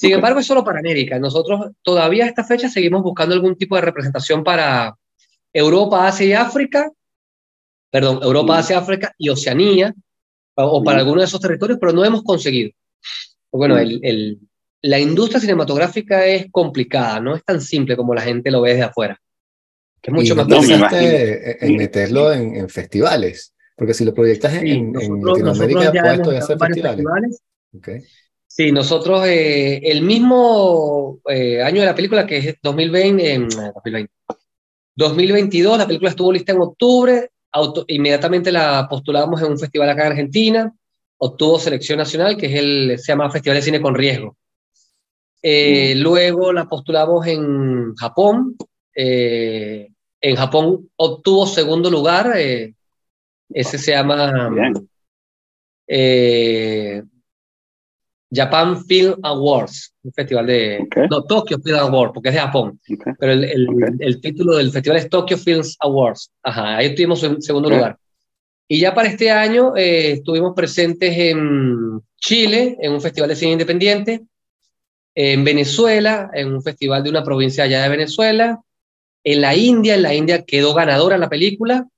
[0.01, 1.19] Sin embargo, es solo para América.
[1.19, 4.97] Nosotros todavía a esta fecha seguimos buscando algún tipo de representación para
[5.53, 6.91] Europa, Asia y África,
[7.91, 9.95] perdón, Europa, Asia, África y Oceanía,
[10.55, 12.71] o, para alguno de esos territorios, pero no hemos conseguido.
[13.53, 14.39] Bueno, el,
[14.81, 18.85] la industria cinematográfica es complicada, no es tan simple como la gente lo ve desde
[18.85, 19.21] afuera.
[20.03, 20.47] es mucho más
[20.95, 23.53] en meterlo en festivales.
[23.77, 27.43] Porque si lo proyectas en, Latinoamérica, puesto hacer festivales.
[28.53, 33.39] Sí, nosotros, eh, el mismo eh, año de la película, que es 2020,
[33.75, 34.13] 2020,
[34.97, 37.31] 2022, la película estuvo lista en octubre,
[37.87, 40.75] inmediatamente la postulamos en un festival acá en Argentina,
[41.19, 44.37] obtuvo selección nacional, que es el, se llama Festival de Cine con Riesgo.
[45.41, 46.01] Eh, mm.
[46.01, 48.57] Luego la postulamos en Japón,
[48.93, 54.33] en Japón obtuvo segundo lugar, ese se llama
[55.87, 57.03] eh,
[58.33, 60.87] Japan Film Awards, un festival de...
[61.11, 62.81] No, Tokyo Film Awards, porque es de Japón.
[63.19, 66.31] Pero el, el, el, título del festival es Tokyo Film Awards.
[66.43, 67.99] Ajá, ahí estuvimos en segundo lugar.
[68.69, 73.53] Y ya para este año eh, estuvimos presentes en Chile, en un festival de cine
[73.53, 74.23] independiente,
[75.17, 78.61] en Venezuela, en un festival de una provincia allá de Venezuela,
[79.25, 81.89] en la India, en la India quedó ganadora la película,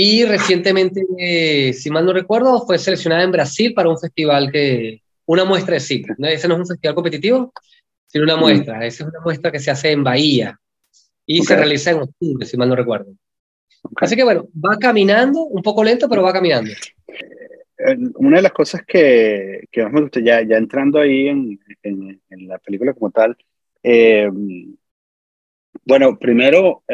[0.00, 5.02] y recientemente, eh, si mal no recuerdo, fue seleccionada en Brasil para un festival que,
[5.26, 6.14] una muestra de cine.
[6.20, 7.52] Ese no es un festival competitivo,
[8.06, 8.40] sino una mm.
[8.40, 8.86] muestra.
[8.86, 10.56] Esa es una muestra que se hace en Bahía
[11.26, 13.12] y se realiza en octubre, si mal no recuerdo.
[13.96, 16.70] Así que bueno, va caminando, un poco lento, pero va caminando.
[17.08, 21.58] Eh, una de las cosas que, que más me gusta, ya, ya entrando ahí en,
[21.82, 23.36] en, la película como tal,
[23.82, 24.30] eh,
[25.84, 26.84] bueno, primero,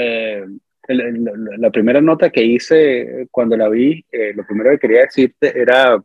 [0.88, 6.02] la primera nota que hice cuando la vi, eh, lo primero que quería decirte era,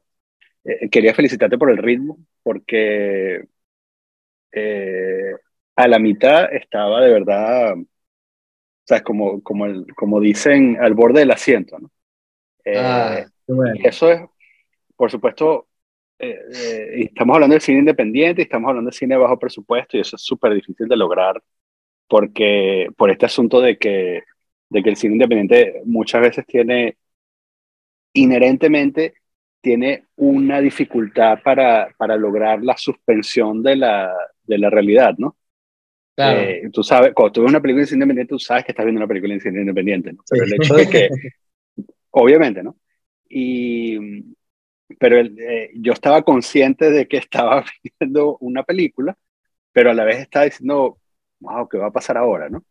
[0.63, 3.45] eh, quería felicitarte por el ritmo, porque
[4.51, 5.33] eh,
[5.75, 7.85] a la mitad estaba de verdad, o
[8.85, 11.91] sea, como, como, el, como dicen, al borde del asiento, ¿no?
[12.65, 13.25] Ah,
[13.83, 14.21] eso es,
[14.95, 15.67] por supuesto,
[16.17, 20.53] estamos hablando de cine independiente, estamos hablando de cine bajo presupuesto y eso es súper
[20.53, 21.41] difícil de lograr
[22.09, 24.23] porque por este asunto de que
[24.69, 26.97] de que el cine independiente muchas veces tiene,
[28.13, 29.15] inherentemente,
[29.61, 35.35] tiene una dificultad para, para lograr la suspensión de la, de la realidad, ¿no?
[36.15, 36.41] Claro.
[36.41, 38.85] Eh, tú sabes, cuando tú ves una película de cine independiente, tú sabes que estás
[38.85, 40.23] viendo una película de cine independiente, ¿no?
[40.29, 41.09] Pero el hecho de que,
[42.11, 42.77] obviamente, ¿no?
[43.29, 44.35] Y,
[44.97, 47.63] pero eh, yo estaba consciente de que estaba
[47.99, 49.17] viendo una película,
[49.71, 50.99] pero a la vez estaba diciendo,
[51.39, 52.63] wow, ¿qué va a pasar ahora, no?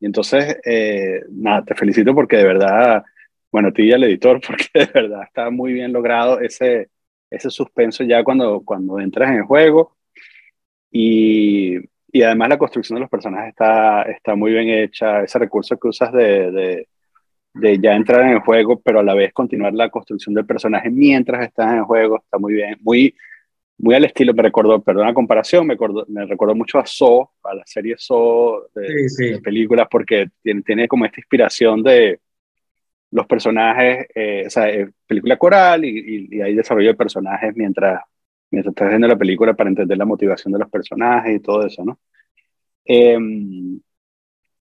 [0.00, 3.04] Y entonces, eh, nada, te felicito porque de verdad,
[3.52, 6.90] bueno, a ti y al editor, porque de verdad está muy bien logrado ese,
[7.30, 9.96] ese suspenso ya cuando, cuando entras en el juego.
[10.90, 11.78] Y,
[12.12, 15.22] y además la construcción de los personajes está, está muy bien hecha.
[15.22, 16.88] Ese recurso que usas de, de,
[17.54, 20.90] de, ya entrar en el juego, pero a la vez continuar la construcción del personaje
[20.90, 22.76] mientras estás en el juego, está muy bien.
[22.82, 23.14] Muy,
[23.80, 27.28] muy al estilo, me recordó, perdón la comparación, me, recordó, me recordó mucho a Saw,
[27.44, 32.20] a la serie Saw de, películas, porque tiene, tiene, como esta inspiración de
[33.10, 34.66] los personajes, eh, o sea,
[35.06, 38.02] película coral y, y, hay desarrollo de personajes mientras,
[38.50, 41.84] mientras estás viendo la película para entender la motivación de los personajes y todo eso,
[41.84, 41.98] ¿no?
[42.84, 43.80] Em,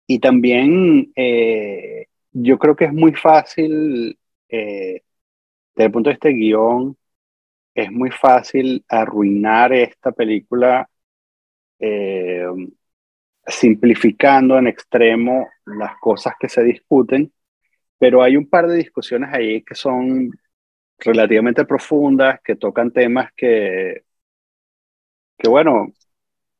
[0.06, 5.02] y también eh, yo creo que es muy fácil, eh,
[5.74, 6.96] desde el punto de este guion,
[7.76, 10.88] es muy fácil arruinar esta película
[11.78, 12.46] eh,
[13.46, 17.32] simplificando en extremo las cosas que se discuten,
[17.98, 20.30] pero hay un par de discusiones ahí que son
[20.98, 24.04] relativamente profundas, que tocan temas que,
[25.38, 25.92] que bueno,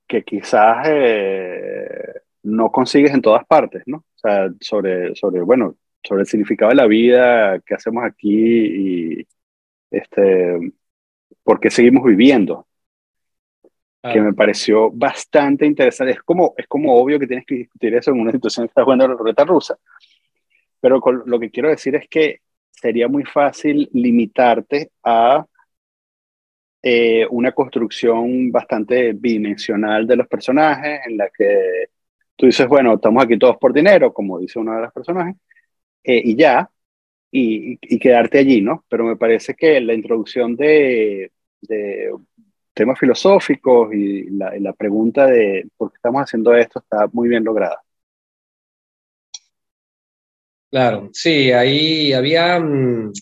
[0.07, 2.13] que quizás eh,
[2.43, 3.99] no consigues en todas partes, ¿no?
[3.99, 9.27] O sea, sobre, sobre, bueno, sobre el significado de la vida que hacemos aquí y
[9.91, 10.59] este,
[11.47, 12.67] porque seguimos viviendo,
[14.03, 16.15] que me pareció bastante interesante.
[16.15, 18.83] Es como, es como obvio que tienes que discutir eso en una situación que estás
[18.83, 19.79] jugando la ruleta rusa,
[20.81, 25.47] pero lo que quiero decir es que sería muy fácil limitarte a
[26.83, 31.91] eh, una construcción bastante bidimensional de los personajes, en la que
[32.35, 35.37] tú dices, bueno, estamos aquí todos por dinero, como dice uno de los personajes,
[36.03, 36.69] eh, y ya,
[37.39, 38.85] y, quedarte allí, ¿no?
[38.89, 41.31] Pero me parece que la introducción de,
[42.75, 47.83] temas filosóficos y la, pregunta de por qué estamos haciendo esto está muy bien lograda.
[50.71, 53.13] Claro, sí, ahí había, mm,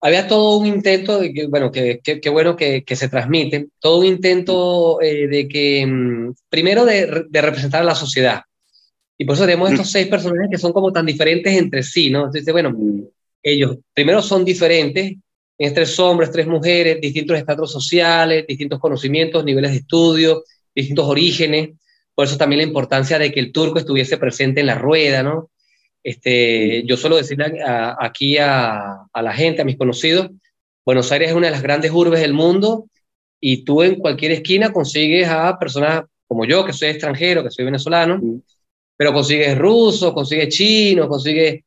[0.00, 4.00] había todo un intento, de que, bueno, que, que, bueno que, que, se transmite, todo
[4.00, 8.42] un intento eh, de que, mm, primero de, representar a la sociedad.
[9.18, 12.26] Y por eso tenemos estos seis personajes que son como tan diferentes entre sí, ¿no?
[12.26, 12.72] Entonces, bueno,
[13.42, 15.16] ellos primero son diferentes,
[15.58, 21.70] es tres hombres, tres mujeres, distintos estratos sociales, distintos conocimientos, niveles de estudio, distintos orígenes.
[22.14, 25.50] Por eso también la importancia de que el turco estuviese presente en la rueda, ¿no?
[26.04, 27.60] Este, yo suelo decirle
[27.98, 30.30] aquí a, la gente, a mis conocidos,
[30.86, 32.86] Buenos Aires es una de las grandes urbes del mundo
[33.40, 37.64] y tú en cualquier esquina consigues a personas como yo, que soy extranjero, que soy
[37.64, 38.20] venezolano,
[38.98, 41.62] pero consigues rusos, consigues chinos, consigues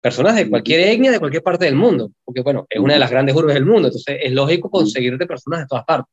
[0.00, 3.10] personas de cualquier etnia, de cualquier parte del mundo, porque bueno, es una de las
[3.10, 6.12] grandes urbes del mundo, entonces es lógico conseguirte personas de todas partes.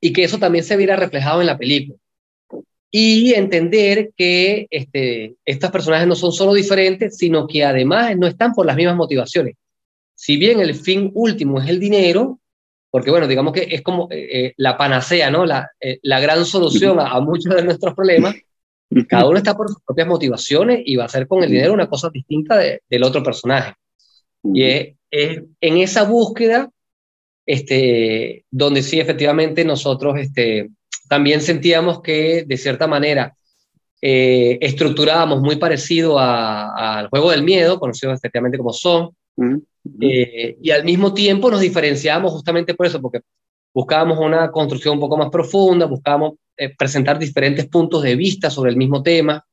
[0.00, 1.98] Y que eso también se viera reflejado en la película
[2.90, 8.52] y entender que este, estas personajes no son solo diferentes, sino que además no están
[8.52, 9.54] por las mismas motivaciones.
[10.14, 12.40] Si bien el fin último es el dinero,
[12.90, 15.46] porque bueno, digamos que es como eh, eh, la panacea, ¿no?
[15.46, 18.34] La, eh, la gran solución a, muchos de nuestros problemas,
[19.08, 21.88] cada uno está por sus propias motivaciones y va a hacer con el dinero una
[21.88, 23.74] cosa distinta del otro personaje.
[24.42, 26.70] Y es, es, en esa búsqueda
[27.46, 30.70] este, donde sí efectivamente nosotros este,
[31.08, 33.34] también sentíamos que, de cierta manera,
[34.00, 39.10] eh, estructurábamos muy parecido al juego del miedo, conocido efectivamente como Son,
[40.00, 43.20] eh, y al mismo tiempo nos diferenciábamos justamente por eso, porque
[43.72, 48.70] buscábamos una construcción un poco más profunda, buscábamos eh, presentar diferentes puntos de vista sobre
[48.70, 49.44] el mismo tema,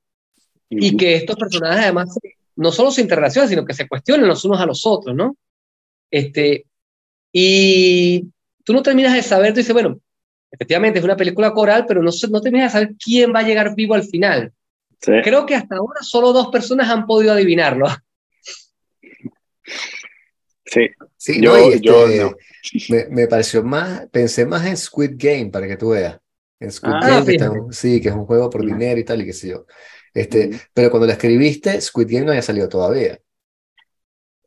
[0.69, 2.17] y que estos personajes además
[2.55, 5.37] no solo se interrelacionan, sino que se cuestionen los unos a los otros, ¿no?
[6.11, 6.65] Este,
[7.31, 8.25] y
[8.63, 9.99] tú no terminas de saber, tú dices, bueno,
[10.51, 13.75] efectivamente es una película coral, pero no, no terminas de saber quién va a llegar
[13.75, 14.51] vivo al final.
[14.99, 17.87] Creo que hasta ahora solo dos personas han podido adivinarlo.
[20.65, 22.35] Sí, sí yo, este,
[22.89, 26.19] Me, me, pareció más, pensé más en Squid Game para que tú veas.
[26.59, 29.33] En Squid ah, Game, sí, que es un juego por dinero y tal, y qué
[29.33, 29.65] sé yo.
[30.13, 33.19] Este, Pero cuando la escribiste, Squid Game no había salido todavía.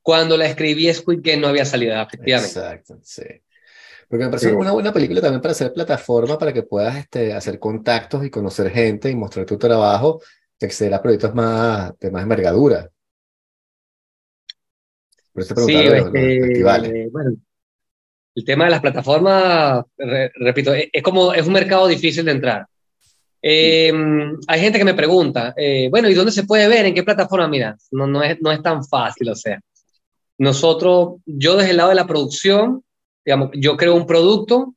[0.03, 2.59] Cuando la escribí, Squid Game no había salido, efectivamente.
[2.59, 3.23] Exacto, sí.
[4.09, 7.61] Porque me parece una buena película también para hacer plataforma, para que puedas este, hacer
[7.61, 10.21] contactos y conocer gente y mostrar tu trabajo,
[10.61, 12.91] acceder a proyectos más, de más envergadura.
[15.33, 16.63] Por eso sí, este,
[17.11, 17.37] bueno,
[18.35, 22.67] el tema de las plataformas, repito, e, es, como, es un mercado difícil de entrar.
[23.43, 26.87] Em, hay gente que me pregunta, eh, bueno, ¿y dónde se puede ver?
[26.87, 27.49] ¿En qué plataforma?
[27.49, 29.61] Mira, no, no, es, no es tan fácil, o sea.
[30.39, 32.83] Nosotros, yo desde el lado de la producción,
[33.25, 34.75] digamos, yo creo un producto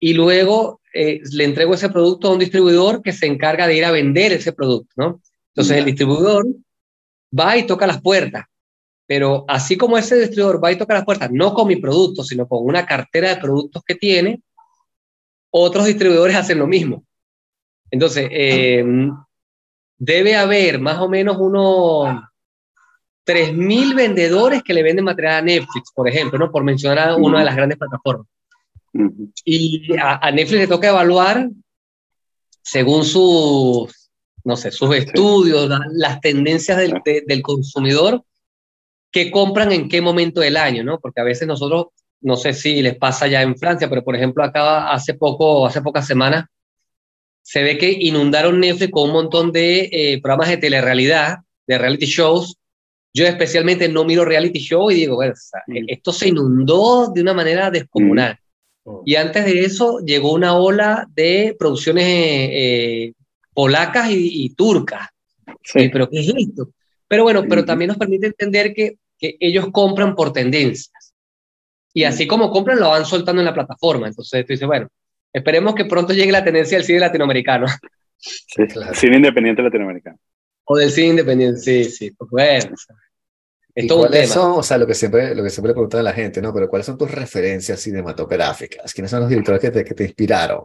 [0.00, 3.84] y luego eh, le entrego ese producto a un distribuidor que se encarga de ir
[3.84, 5.20] a vender ese producto, ¿no?
[5.48, 6.46] Entonces el distribuidor
[7.38, 8.44] va y toca las puertas,
[9.06, 12.48] pero así como ese distribuidor va y toca las puertas, no con mi producto, sino
[12.48, 14.42] con una cartera de productos que tiene,
[15.50, 17.04] otros distribuidores hacen lo mismo.
[17.90, 18.84] Entonces, eh,
[19.96, 22.08] debe haber más o menos unos
[23.26, 26.50] 3.000 vendedores que le venden material a Netflix, por ejemplo, ¿no?
[26.50, 28.26] por mencionar una de las grandes plataformas.
[29.44, 31.50] Y a, Netflix le toca evaluar,
[32.62, 34.10] según sus,
[34.44, 38.22] no sé, sus estudios, las tendencias del, del consumidor,
[39.16, 41.00] qué compran en qué momento del año, ¿no?
[41.00, 41.86] Porque a veces nosotros,
[42.20, 45.80] no sé si les pasa ya en Francia, pero por ejemplo acá hace poco, hace
[45.80, 46.44] pocas semanas,
[47.40, 52.04] se ve que inundaron Netflix con un montón de eh, programas de telerrealidad, de reality
[52.04, 52.58] shows,
[53.14, 55.32] yo especialmente no miro reality show y digo, bueno,
[55.66, 55.84] mm.
[55.86, 58.34] esto se inundó de una manera descomunal.
[58.34, 58.88] Mm.
[58.90, 59.02] Oh.
[59.06, 63.14] Y antes de eso llegó una ola de producciones eh,
[63.54, 65.08] polacas y, turcas.
[65.64, 65.88] Sí.
[65.88, 66.68] ¿Pero qué es esto?
[67.08, 71.14] Pero bueno, pero también nos permite entender que, que ellos compran por tendencias.
[71.92, 72.28] Y así mm.
[72.28, 74.06] como compran, lo van soltando en la plataforma.
[74.06, 74.88] Entonces tú dices, bueno,
[75.32, 77.66] esperemos que pronto llegue la tendencia del cine latinoamericano.
[78.18, 78.62] Sí,
[78.94, 80.18] cine independiente latinoamericano.
[80.64, 82.10] O del cine independiente, sí, sí.
[82.12, 82.74] Pues bueno,
[83.76, 86.40] es ¿Cuáles son, o sea, lo que siempre, lo que siempre pregunta a la gente,
[86.40, 86.52] ¿no?
[86.54, 88.94] Pero ¿cuáles son tus referencias cinematográficas?
[88.94, 90.64] ¿Quiénes son los directores que te, que te inspiraron?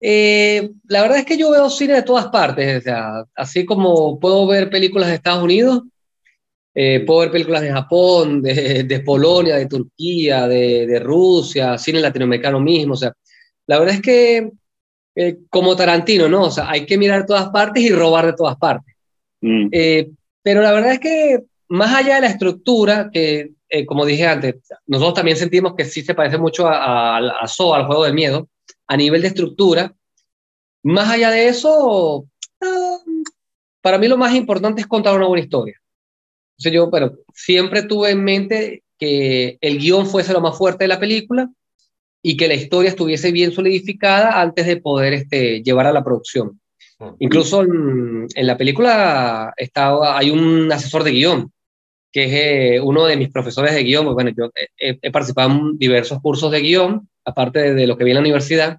[0.00, 4.18] Eh, la verdad es que yo veo cine de todas partes, o sea, así como
[4.18, 5.84] puedo ver películas de Estados Unidos,
[6.78, 12.00] Eh, puedo ver películas de Japón, de, de Polonia, de Turquía, de, de, Rusia, cine
[12.00, 12.92] latinoamericano mismo.
[12.92, 13.14] O sea,
[13.66, 14.50] la verdad es que
[15.14, 16.42] eh, como Tarantino, ¿no?
[16.42, 18.94] O sea, hay que mirar todas partes y robar de todas partes.
[19.40, 19.68] Mm.
[19.72, 20.10] Eh,
[20.42, 23.52] pero la verdad es que más allá de la estructura, que
[23.86, 24.56] como dije antes,
[24.86, 28.50] nosotros también sentimos que sí se parece mucho a, a, a al juego del miedo,
[28.86, 29.94] a nivel de estructura.
[30.82, 32.26] Más allá de eso,
[32.60, 32.98] ah,
[33.80, 35.80] para mí lo más importante es contar una buena historia.
[36.58, 40.88] Entonces yo, pero siempre tuve en mente que el guion fuese lo más fuerte de
[40.88, 41.50] la película
[42.22, 46.60] y que la historia estuviese bien solidificada antes de poder este, llevar a la producción.
[47.18, 51.52] Incluso en, la película estaba, hay un asesor de guion,
[52.10, 54.12] que es eh, uno de mis profesores de guion.
[54.14, 58.16] Bueno, yo he, participado en diversos cursos de guion, aparte de, lo que vi en
[58.16, 58.78] la universidad.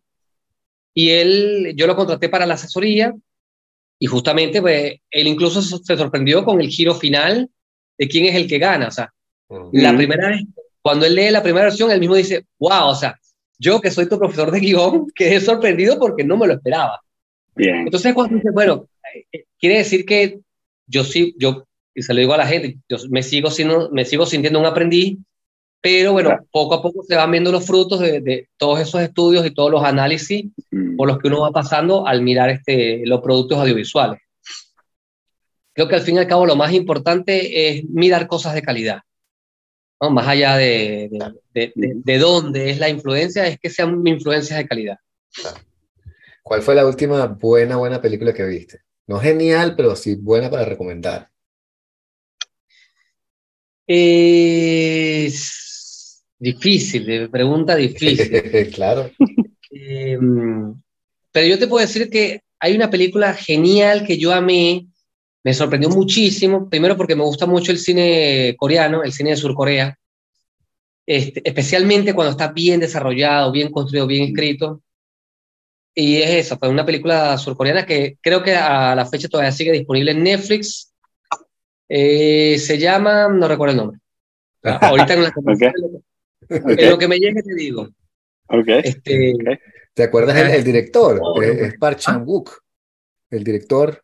[0.96, 3.14] Y él, yo lo contraté para la asesoría
[4.00, 7.52] y justamente pues, él incluso se sorprendió con el giro final
[7.98, 8.88] de quién es el que gana.
[8.88, 9.12] O sea,
[9.72, 10.44] la primera vez,
[10.82, 13.20] cuando él lee la primera versión, él mismo dice, wow, o sea,
[13.60, 17.02] yo que soy tu profesor de guion, quedé sorprendido porque no me lo esperaba.
[17.56, 17.78] Bien.
[17.78, 18.88] Entonces cuando dice, bueno,
[19.32, 20.40] eh, quiere decir que
[20.86, 24.06] yo sí, yo, y se lo digo a la gente, yo me sigo, siendo, me
[24.06, 25.18] sigo sintiendo un aprendiz,
[25.82, 29.46] pero bueno, poco a poco se van viendo los frutos de, de, todos esos estudios
[29.46, 30.46] y todos los análisis
[30.98, 34.20] por los que uno va pasando al mirar este, los productos audiovisuales
[35.78, 39.02] creo que al fin y al cabo lo más importante es mirar cosas de calidad.
[40.02, 40.10] ¿no?
[40.10, 41.08] Más allá de,
[41.54, 44.98] de, de, dónde es la influencia, es que sean influencias de calidad.
[46.42, 48.80] ¿Cuál fue la última buena, buena película que viste?
[49.06, 51.30] No genial, pero sí buena para recomendar.
[53.86, 54.26] Es
[56.40, 58.72] difícil, pregunta difícil.
[58.74, 59.12] claro.
[59.70, 60.74] Em,
[61.32, 64.88] pero yo te puedo decir que hay una película genial que yo amé,
[65.48, 69.98] me sorprendió muchísimo, primero porque me gusta mucho el cine coreano, el cine de Surcorea,
[71.06, 74.82] este, especialmente cuando está bien desarrollado, bien construido, bien escrito.
[75.96, 79.72] Y es eso, fue una película surcoreana que creo que a la fecha todavía sigue
[79.72, 80.94] disponible en Netflix.
[81.88, 84.00] Eh, se llama, no recuerdo el nombre.
[84.64, 85.34] Ahorita en, la
[86.50, 87.88] en lo que me llegue te digo.
[88.50, 88.82] Okay.
[88.84, 89.34] Este,
[89.94, 91.22] ¿Te acuerdas el, el director?
[91.42, 92.52] es, Park Chan-wook,
[93.30, 94.04] el director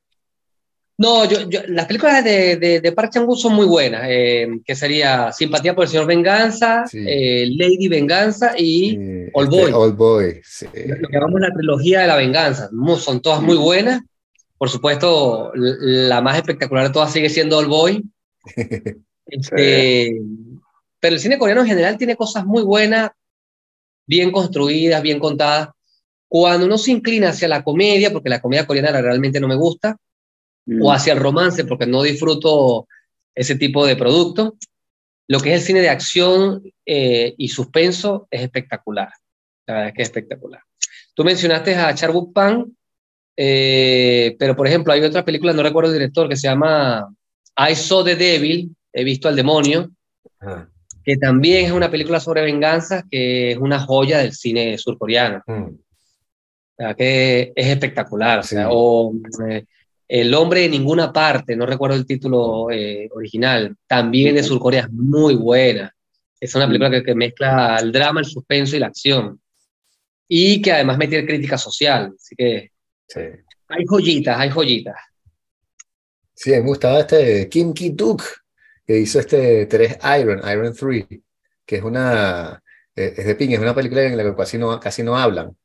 [0.95, 1.39] no, yo,
[1.69, 5.89] las películas de, de, Park Chan-wook son muy buenas, eh, que sería Simpatía por el
[5.89, 9.61] Señor Venganza, eh, Lady Venganza y Old Boy.
[9.61, 10.65] Este, Old Boy, sí.
[10.65, 12.69] Lo que llamamos la trilogía de la venganza.
[12.99, 14.01] Son todas muy buenas.
[14.55, 18.03] Por supuesto, la más espectacular de todas sigue siendo Old Boy.
[19.25, 20.19] Este,
[20.99, 23.09] pero el cine coreano en general tiene cosas muy buenas,
[24.05, 25.69] bien construidas, bien contadas.
[26.27, 29.97] Cuando uno se inclina hacia la comedia, porque la comedia coreana realmente no me gusta,
[30.68, 30.91] o mm.
[30.91, 32.88] hacia el romance, porque no disfruto
[33.36, 34.55] ese tipo de producto.
[35.28, 39.09] Lo que es el cine de acción eh, y suspenso es espectacular.
[39.66, 40.61] La verdad es que es espectacular.
[41.14, 42.76] Tú mencionaste a Charbuk Pan,
[43.38, 47.07] eh, pero por ejemplo hay otra película, no recuerdo el director, que se llama
[47.57, 49.91] I Saw the Devil, he visto al demonio,
[51.03, 55.41] que también es una película sobre venganza, que es una joya del cine surcoreano.
[55.47, 56.95] Mm.
[56.97, 58.39] que es espectacular.
[58.39, 59.14] O, sea, o
[59.47, 59.66] eh,
[60.07, 64.91] el hombre de ninguna parte, no recuerdo el título eh, original, también de Surcorea, es
[64.91, 65.93] muy buena.
[66.39, 69.39] Es una película que, mezcla el drama, el suspenso y la acción.
[70.27, 72.13] Y que además mete crítica social.
[72.15, 72.71] Así que
[73.69, 74.95] hay joyitas, hay joyitas.
[76.33, 78.23] Sí, me gustaba este Kim Ki-duk,
[78.85, 81.05] que hizo este 3 Iron, Iron 3,
[81.65, 82.61] que es una,
[82.95, 85.55] eh, es de ping, es una película en la que casi no, casi no hablan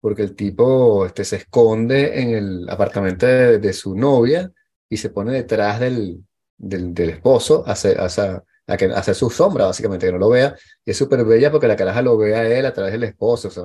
[0.00, 4.50] porque el tipo este, se esconde en el apartamento de, su novia
[4.88, 6.24] y se pone detrás del,
[6.56, 10.54] del, del esposo a hacer, a, que, hacer su sombra, básicamente, que no lo vea.
[10.84, 13.48] Y es súper bella porque la caraja lo ve a él a través del esposo.
[13.48, 13.64] O sea,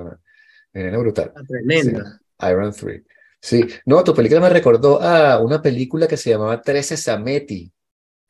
[0.72, 1.32] es brutal.
[1.36, 2.20] Ah, tremenda.
[2.48, 3.02] Iron 3.
[3.40, 7.72] Sí, no, tu película me recordó a una película que se llamaba 13 Sameti,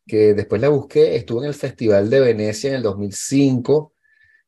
[0.07, 3.93] que después la busqué, estuvo en el Festival de Venecia en el 2005,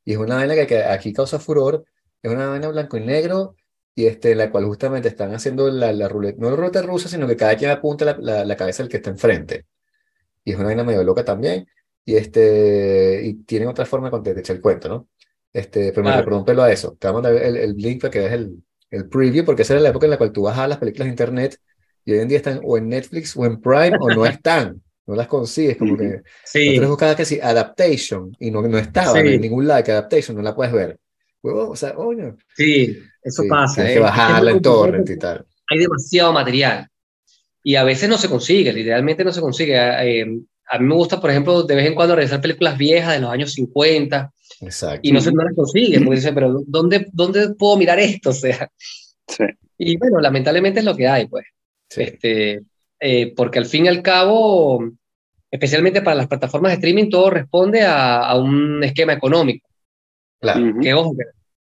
[0.06, 1.84] y es una vaina que aquí causa furor,
[2.24, 3.54] es una vaina blanco y negro
[3.94, 7.08] y este, en la cual justamente están haciendo la, la ruleta, no la ruleta rusa,
[7.08, 9.66] sino que cada quien apunta la, la, cabeza del que está enfrente.
[10.42, 11.66] Y es una vaina medio loca también.
[12.04, 15.08] Y, este, y tienen otra forma de echar el cuento, ¿no?
[15.52, 16.96] Este, pero me recordó un pelo a eso.
[16.98, 19.74] Te vamos a mandar el, el link para que veas el, el preview, porque esa
[19.74, 21.60] era la época en la cual tú bajabas las películas de internet
[22.06, 24.82] y hoy en día están o en Netflix o en Prime o no están.
[25.06, 26.22] No las consigues, como que.
[26.44, 26.68] Sí.
[26.68, 30.42] Nosotros buscabas que sí, adaptation, y no, no estaba en ningún lado que adaptation, no
[30.42, 30.98] la puedes ver
[31.52, 31.94] o sea,
[32.56, 33.76] Sí, eso pasa.
[33.76, 34.02] Tienes que ¿eh?
[34.02, 35.44] bajarla en torrent y tal.
[35.68, 36.88] Hay demasiado material.
[37.62, 39.74] Y a veces no se consigue, literalmente no se consigue.
[39.74, 40.26] Eh,
[40.70, 43.30] a mí me gusta, por ejemplo, de vez en cuando realizar películas viejas de los
[43.30, 44.32] años 50.
[44.60, 45.00] Exacto.
[45.02, 48.30] Y no se no las consigue, porque dice, pero ¿dónde, ¿dónde puedo mirar esto?
[48.30, 48.70] O sea.
[49.26, 49.44] Sí.
[49.78, 51.46] Y bueno, lamentablemente es lo que hay, pues.
[51.96, 52.60] Este,
[53.00, 54.84] eh, porque al fin y al cabo,
[55.50, 59.66] especialmente para las plataformas de streaming, todo responde a, a un esquema económico.
[60.44, 60.74] Claro.
[60.82, 61.14] Que ojo,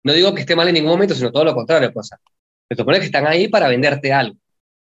[0.04, 1.92] no digo que esté mal en ningún momento, sino todo lo contrario.
[1.92, 2.10] Pues,
[2.68, 4.36] se supone que están ahí para venderte algo.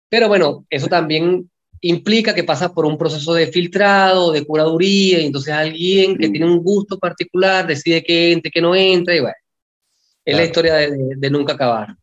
[0.09, 5.27] Pero bueno, eso también implica que pasa por un proceso de filtrado, de curaduría, y
[5.27, 9.35] entonces alguien que tiene un gusto particular decide que entre, que no entra, y bueno,
[10.25, 11.95] es la historia de, de, nunca acabar.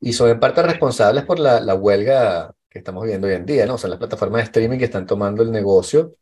[0.00, 3.66] Y son en parte responsables por la, la, huelga que estamos viendo hoy en día,
[3.66, 3.74] ¿no?
[3.74, 6.14] O sea, las plataformas de streaming que están tomando el negocio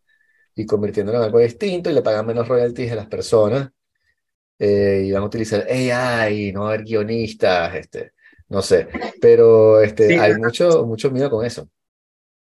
[0.54, 3.70] y convirtiéndolo en algo distinto y le pagan menos royalties a las personas
[4.59, 8.12] eh, y van a utilizar AI, no va a haber guionistas, este,
[8.48, 8.88] no sé,
[9.20, 10.14] pero este, sí.
[10.14, 11.68] hay mucho, mucho miedo con eso.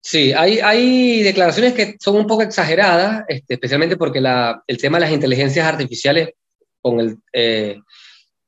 [0.03, 4.99] Sí, hay, hay declaraciones que son un poco exageradas, este, especialmente porque la, el tema
[4.99, 6.31] de las inteligencias artificiales
[6.81, 7.79] con el, eh,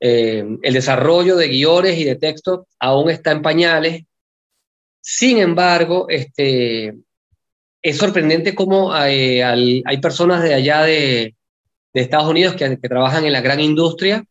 [0.00, 4.02] eh, el desarrollo de guiones y de texto aún está en pañales.
[5.00, 6.94] Sin embargo, este,
[7.82, 11.34] es sorprendente cómo hay, hay personas de allá de,
[11.92, 14.24] de Estados Unidos que, que, trabajan en la gran industria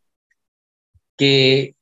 [1.17, 1.75] que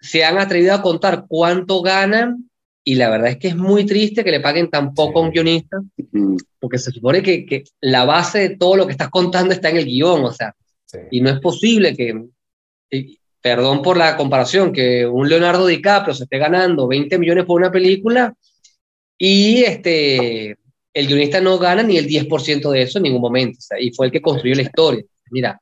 [0.00, 2.50] se han atrevido a contar cuánto ganan
[2.82, 5.18] y la verdad es que es muy triste que le paguen tan poco sí.
[5.18, 5.76] a un guionista
[6.58, 9.76] porque se supone que, que, la base de todo lo que estás contando está en
[9.76, 10.54] el guion, o sea,
[10.86, 10.98] sí.
[11.10, 12.26] y no es posible que,
[12.90, 17.60] y, perdón por la comparación, que un Leonardo DiCaprio se esté ganando 20 millones por
[17.60, 18.34] una película
[19.16, 20.56] y este,
[20.92, 23.92] el guionista no gana ni el 10% de eso en ningún momento, o sea, y
[23.92, 25.04] fue el que construyó la historia.
[25.30, 25.60] Mira,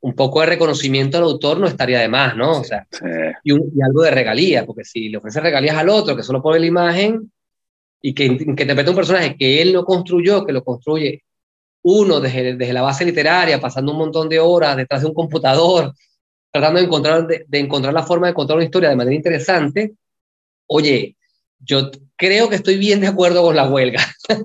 [0.00, 2.60] un poco de reconocimiento al autor no estaría de más, ¿no?
[2.60, 3.04] O sea, sí.
[3.44, 6.42] y, un, y, algo de regalía, porque si le ofrece regalías al otro que solo
[6.42, 7.32] pone la imagen
[8.00, 11.24] y que, que interpreta un personaje que él no construyó, que lo construye
[11.82, 15.92] uno desde, desde, la base literaria, pasando un montón de horas detrás de un computador,
[16.52, 19.94] tratando de encontrar, de, de encontrar la forma de contar una historia de manera interesante,
[20.66, 21.16] oye,
[21.60, 24.00] yo creo que estoy bien de acuerdo con la huelga.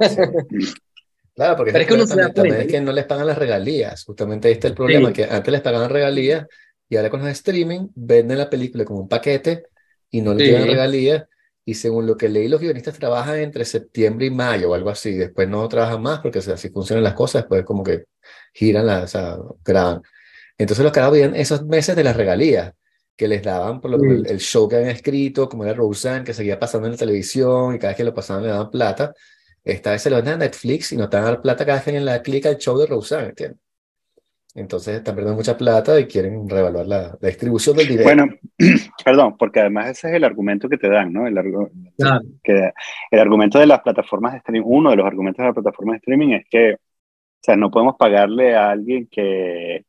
[0.10, 0.74] Sí.
[1.36, 3.38] Claro, porque Pero es que uno se da también, es que no les pagan las
[3.38, 4.04] regalías.
[4.04, 5.14] Justamente ahí está el problema, sí.
[5.14, 6.46] que antes les pagaban regalías
[6.88, 9.64] y ahora con los streaming venden la película como un paquete
[10.12, 10.52] y no le sí.
[10.52, 11.24] llegan regalías.
[11.66, 15.14] Y según lo que leí, los guionistas trabajan entre septiembre y mayo o algo así.
[15.14, 17.44] Después no trabajan más porque o sea, así funcionan las cosas.
[17.44, 18.06] Después como que
[18.54, 20.02] giran, las, o sea, graban.
[20.58, 22.74] Entonces los caras veían esos meses de las regalías
[23.16, 24.06] que les daban por lo, sí.
[24.08, 27.76] el, el, show que habían escrito, como era Roseanne, que seguía pasando en la televisión
[27.76, 29.14] y cada vez que lo pasaban le daban plata.
[29.64, 31.78] Esta vez se lo venden a Netflix y no te van a dar plata cada
[31.78, 33.60] vez que la clic al show de Roseanne, ¿entiendes?
[34.56, 38.04] Entonces están perdiendo mucha plata y quieren reevaluar la, la, distribución del dinero.
[38.04, 38.26] Bueno,
[39.04, 41.26] perdón, porque además ese es el argumento que te dan, ¿no?
[41.26, 41.34] El,
[41.98, 42.22] claro.
[42.44, 42.72] que,
[43.10, 45.98] el argumento de las plataformas de streaming, uno de los argumentos de las plataformas de
[45.98, 46.78] streaming es que, o
[47.42, 49.86] sea, no podemos pagarle a alguien que,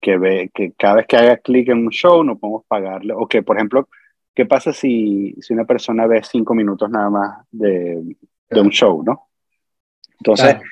[0.00, 3.26] que ve, que cada vez que haga clic en un show, no podemos pagarle, o
[3.26, 3.88] que, por ejemplo,
[4.34, 8.04] ¿qué pasa si, si una persona ve cinco minutos nada más de,
[8.50, 9.28] de un show, ¿no?
[10.18, 10.62] Entonces, claro.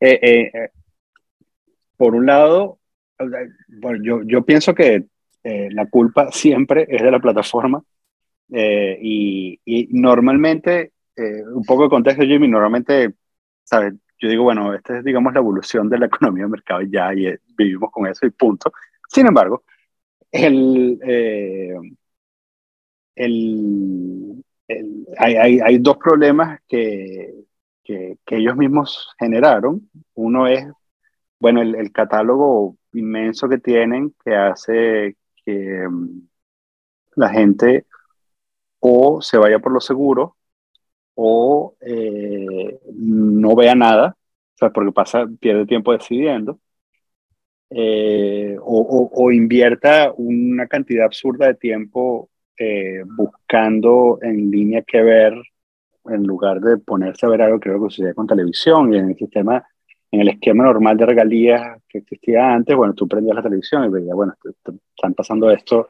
[0.00, 0.70] eh, eh,
[1.96, 2.78] por un lado,
[3.68, 5.04] bueno, yo, yo pienso que
[5.42, 7.82] eh, la culpa siempre es de la plataforma
[8.52, 13.14] eh, y, y, normalmente, eh, un poco de contexto, Jimmy, normalmente,
[13.64, 13.94] ¿sabes?
[14.18, 17.12] Yo digo, bueno, esta es, digamos, la evolución de la economía de mercado y ya,
[17.14, 18.72] y vivimos con eso y punto.
[19.08, 19.64] Sin embargo,
[20.30, 20.98] el,
[23.14, 24.44] el,
[25.18, 27.34] hay, dos problemas que,
[28.26, 29.90] ellos mismos generaron.
[30.14, 30.64] Uno es
[31.40, 36.28] bueno, el, catálogo inmenso que tienen que hace que um,
[37.16, 37.86] la gente
[38.80, 40.36] o se vaya por lo seguro
[41.14, 44.16] o eh, no vea nada,
[44.54, 46.60] o sea, porque pasa, pierde tiempo decidiendo,
[47.70, 52.30] eh, o, invierta una cantidad absurda de tiempo
[52.62, 55.34] eh, buscando en línea que ver
[56.04, 59.16] en lugar de ponerse a ver algo creo que sucede con televisión y en el
[59.16, 59.64] sistema
[60.10, 63.88] en el esquema normal de regalías que existía antes, bueno, tú prendías la televisión y
[63.88, 64.34] veías, bueno,
[64.94, 65.88] están pasando esto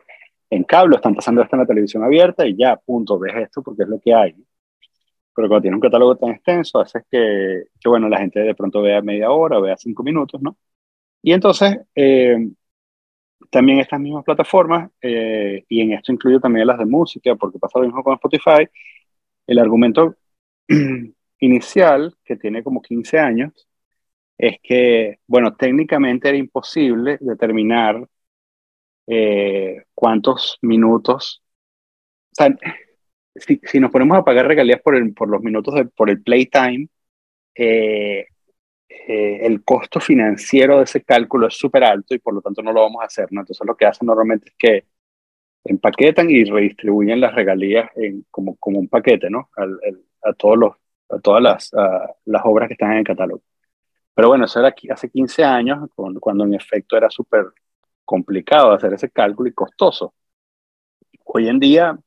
[0.50, 3.84] en cable, están pasando esto en la televisión abierta y ya, punto, ves esto porque
[3.84, 4.34] es lo que hay.
[5.34, 8.82] Pero cuando tiene un catálogo tan extenso, hace que, que, bueno, la gente de pronto
[8.82, 10.56] vea media hora, vea cinco minutos, ¿no?
[11.22, 12.36] Y entonces, eh,
[13.50, 17.78] también estas mismas plataformas, eh, y en esto incluyo también las de música, porque pasa
[17.78, 18.68] lo mismo con Spotify,
[19.46, 20.16] el argumento
[21.40, 23.68] inicial, que tiene como 15 años,
[24.38, 28.06] es que, bueno, técnicamente era imposible determinar
[29.06, 31.42] eh, cuántos minutos,
[33.34, 36.22] si, si, nos ponemos a pagar regalías por, el, por los minutos, de, por el
[36.22, 36.88] playtime,
[37.54, 38.26] eh,
[38.90, 42.72] eh, el costo financiero de ese cálculo es súper alto y por lo tanto no
[42.72, 43.40] lo vamos a hacer, ¿no?
[43.40, 44.84] Entonces lo que hacen normalmente es que
[45.64, 49.50] empaquetan y redistribuyen las regalías en, como, como un paquete, ¿no?
[50.22, 50.74] a, todos los,
[51.08, 51.70] a todas las,
[52.24, 53.42] las obras que están en el catálogo.
[54.14, 57.46] Pero bueno, eso era hace 15 años, cuando, en efecto era súper
[58.04, 60.14] complicado hacer ese cálculo y costoso.
[61.24, 61.98] Hoy en día,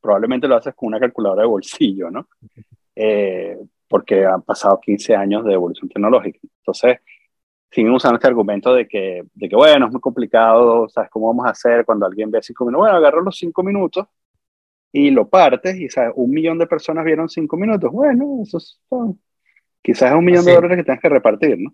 [0.00, 2.28] probablemente lo haces con una calculadora de bolsillo, ¿no?
[2.96, 3.58] Eh,
[3.94, 6.40] porque han pasado 15 años de evolución tecnológica.
[6.42, 6.98] Entonces,
[7.70, 11.46] siguen usando este argumento de que, de que, bueno, es muy complicado, ¿sabes cómo vamos
[11.46, 12.80] a hacer cuando alguien ve cinco minutos?
[12.80, 14.08] Bueno, agarro los cinco minutos
[14.90, 16.10] y lo partes y, ¿sabes?
[16.16, 17.92] Un millón de personas vieron cinco minutos.
[17.92, 19.20] Bueno, eso son,
[19.80, 21.72] quizás es un millón de dólares que tienes que repartir, ¿no?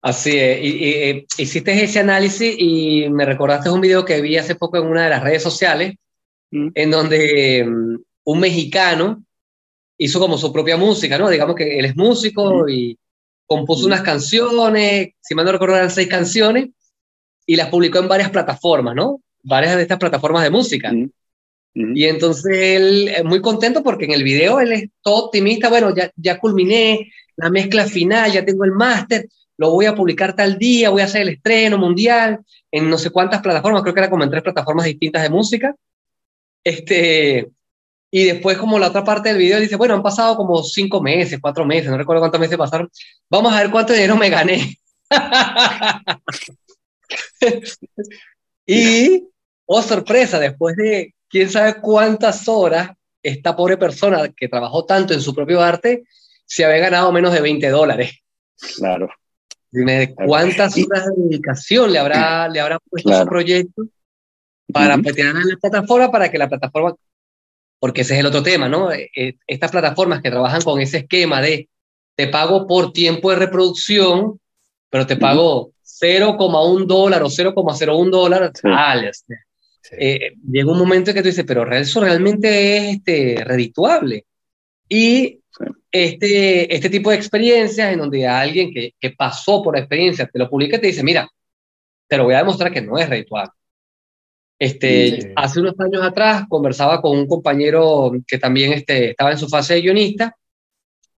[0.00, 4.78] Así es, y, hiciste ese análisis y me recordaste un video que vi hace poco
[4.78, 5.94] en una de las redes sociales,
[6.52, 6.68] mm.
[6.74, 9.22] en donde mm, un mexicano
[10.04, 11.30] hizo como su propia música, ¿no?
[11.30, 12.98] Digamos que él es músico y
[13.46, 16.70] compuso unas canciones, si mal no recuerdo eran seis canciones,
[17.46, 19.20] y las publicó en varias plataformas, ¿no?
[19.44, 20.92] Varias de estas plataformas de música.
[21.74, 25.94] Y entonces él es muy contento porque en el video él es todo optimista, bueno,
[25.94, 30.58] ya, ya culminé la mezcla final, ya tengo el máster, lo voy a publicar tal
[30.58, 32.40] día, voy a hacer el estreno mundial
[32.72, 35.74] en no sé cuántas plataformas, creo que era como en tres plataformas distintas de música.
[36.64, 37.50] Este,
[38.14, 41.40] y después como la otra parte del video dice, bueno, han pasado como cinco meses,
[41.40, 42.90] cuatro meses, no recuerdo cuántos meses pasaron,
[43.30, 44.76] vamos a ver cuánto dinero me gané.
[48.66, 49.24] y,
[49.64, 52.90] oh sorpresa, después de quién sabe cuántas horas
[53.22, 56.04] esta pobre persona que trabajó tanto en su propio arte
[56.44, 58.18] se había ganado menos de 20 dólares.
[58.76, 59.08] Claro.
[59.70, 63.84] Dime, ¿cuántas horas de dedicación le habrá, le habrá puesto su proyecto
[64.70, 66.94] para uh en la plataforma para que la plataforma,
[67.82, 68.92] porque ese es el otro tema, ¿no?
[68.92, 71.68] Eh, eh, estas plataformas que trabajan con ese esquema de
[72.14, 74.38] te pago por tiempo de reproducción,
[74.88, 79.34] pero te pago 0,1 dólar o 0,01 dólar, sí.
[79.98, 84.26] Eh, llega un momento en que tú dices, pero eso realmente es este, redituable.
[84.88, 85.40] Y
[85.90, 90.38] este, este tipo de experiencias en donde alguien que, que pasó por la experiencia te
[90.38, 91.28] lo publica y te dice, mira,
[92.06, 93.50] te lo voy a demostrar que no es redituable.
[94.64, 99.48] Este, Hace unos años atrás conversaba con un compañero que también este, estaba en su
[99.48, 100.36] fase de guionista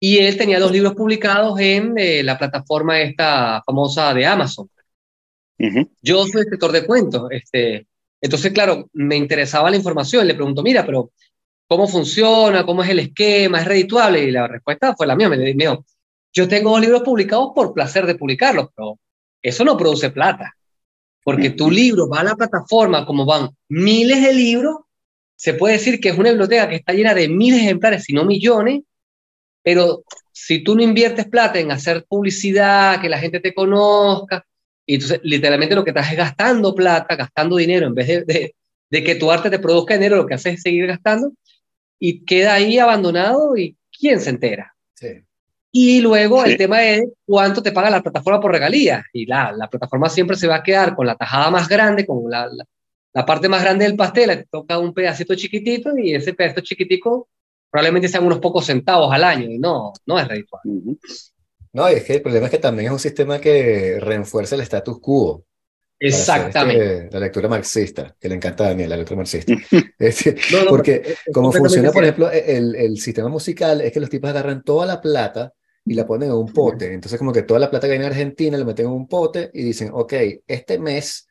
[0.00, 4.70] y él tenía dos libros publicados en eh, la plataforma esta famosa de Amazon.
[6.00, 7.86] Yo soy escritor de cuentos, este,
[8.24, 10.26] entonces, claro, me interesaba la información.
[10.26, 11.12] Le pregunto, mira, pero
[11.68, 12.64] ¿cómo funciona?
[12.64, 13.60] ¿Cómo es el esquema?
[13.60, 14.24] ¿Es redituable?
[14.24, 15.28] Y la respuesta fue la mía.
[15.28, 15.84] Me dijo,
[16.32, 18.98] yo tengo libros publicados por placer de publicarlos, pero
[19.42, 20.56] eso no produce plata.
[21.24, 24.76] Porque tu libro va a la plataforma, como van miles de libros,
[25.36, 28.12] se puede decir que es una biblioteca que está llena de miles de ejemplares, si
[28.12, 28.82] no millones,
[29.62, 34.46] pero si tú no inviertes plata en hacer publicidad, que la gente te conozca,
[34.86, 38.54] y entonces, literalmente lo que estás es gastando plata, gastando dinero, en vez de,
[38.90, 41.32] que tu arte te produzca dinero, lo que haces es seguir gastando
[41.98, 44.74] y queda ahí abandonado y ¿quién se entera?
[44.94, 45.24] Sí.
[45.76, 49.04] Y luego el tema es cuánto te paga la plataforma por regalías.
[49.12, 52.30] Y la, la, plataforma siempre se va a quedar con la tajada más grande, con
[52.30, 52.48] la,
[53.12, 57.28] la, parte más grande del pastel, te toca un pedacito chiquitito y ese pedacito chiquitico
[57.68, 60.70] probablemente sean unos pocos centavos al año y no, no es redituable.
[61.72, 64.60] No, y es que el problema es que también es un sistema que refuerza el
[64.60, 65.44] status quo.
[65.98, 67.08] Exactamente.
[67.10, 69.52] la lectura marxista, que le encanta a Daniel, la lectura marxista.
[70.68, 74.86] porque como funciona, por ejemplo, el, el, sistema musical es que los tipos agarran toda
[74.86, 75.52] la plata
[75.84, 76.92] y la ponen en un pote.
[76.92, 79.50] Entonces, como que toda la plata que hay en Argentina la meten en un pote
[79.52, 80.12] y dicen, ok,
[80.46, 81.28] este mes,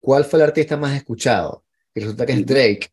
[0.00, 1.64] ¿cuál fue el artista más escuchado?
[1.94, 2.88] Y resulta que es Drake.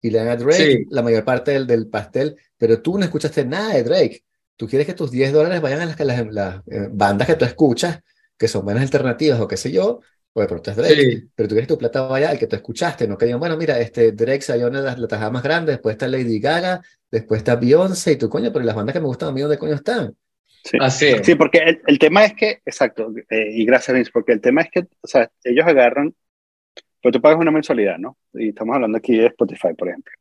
[0.00, 3.44] Y le dan a Drake la mayor parte del, del pastel, pero tú no escuchaste
[3.44, 4.24] nada de Drake
[4.62, 7.44] tú quieres que tus 10 dólares vayan a las, las, las eh, bandas que tú
[7.44, 8.00] escuchas,
[8.38, 10.00] que son buenas alternativas o qué sé yo,
[10.32, 13.08] pues pero es Drake, pero tú quieres que tu plata vaya al que tú escuchaste,
[13.08, 15.94] no que digan, bueno, mira, este Drake salió una de las, tajadas más grandes, después
[15.94, 19.30] está Lady Gaga, después está Beyoncé, y tú, coño, pero las bandas que me gustan
[19.30, 20.16] a mí, ¿dónde coño están?
[20.64, 24.40] Sí, Así sí porque el, tema es que, exacto, eh, y gracias Vince, porque el
[24.40, 26.14] tema es que, o sea, ellos agarran,
[27.02, 28.16] pues tú pagas una mensualidad, ¿no?
[28.34, 30.12] Y estamos hablando aquí de Spotify, por ejemplo.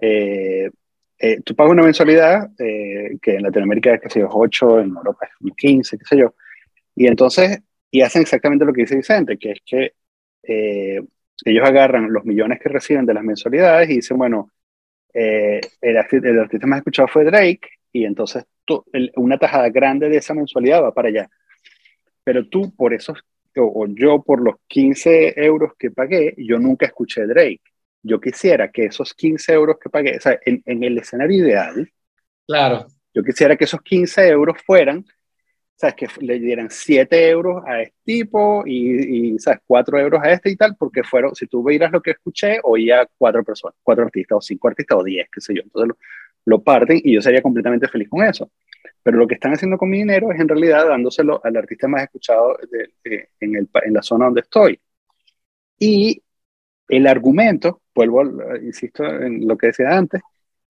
[0.00, 0.70] Eh,
[1.18, 5.26] eh, tú pagas una mensualidad eh, que en Latinoamérica es, que sé 8, en Europa
[5.26, 6.34] es 15, qué sé yo.
[6.94, 7.60] Y entonces,
[7.90, 9.92] y hacen exactamente lo que dice Vicente, que es que
[10.42, 11.00] eh,
[11.44, 14.50] ellos agarran los millones que reciben de las mensualidades y dicen, bueno,
[15.12, 18.44] el, el, artista más escuchado fue Drake, y entonces
[19.16, 21.30] una tajada grande de esa mensualidad va para allá.
[22.24, 23.18] Pero tú, por esos,
[23.56, 27.62] o yo por los 15 euros que pagué, yo nunca escuché Drake
[28.02, 31.90] yo quisiera que esos 15 euros que pagué, o sea, en, en, el escenario ideal,
[32.46, 32.86] claro.
[33.12, 35.04] yo quisiera que esos 15 euros fueran
[35.76, 35.94] ¿sabes?
[35.94, 39.60] Que le dieran 7 euros a este tipo y, y, ¿sabes?
[39.66, 43.06] 4 euros a este y tal, porque fueron, si tú vieras lo que escuché, oía
[43.18, 45.62] cuatro personas, cuatro artistas o cinco artistas o 10, qué sé yo.
[45.62, 45.96] Entonces
[46.46, 48.50] lo, lo, parten y yo sería completamente feliz con eso.
[49.02, 52.04] Pero lo que están haciendo con mi dinero es en realidad dándoselo al artista más
[52.04, 54.80] escuchado de, en, el, en la zona donde estoy.
[55.78, 56.22] Y
[56.88, 58.22] el argumento, vuelvo,
[58.62, 60.22] insisto en lo que decía antes,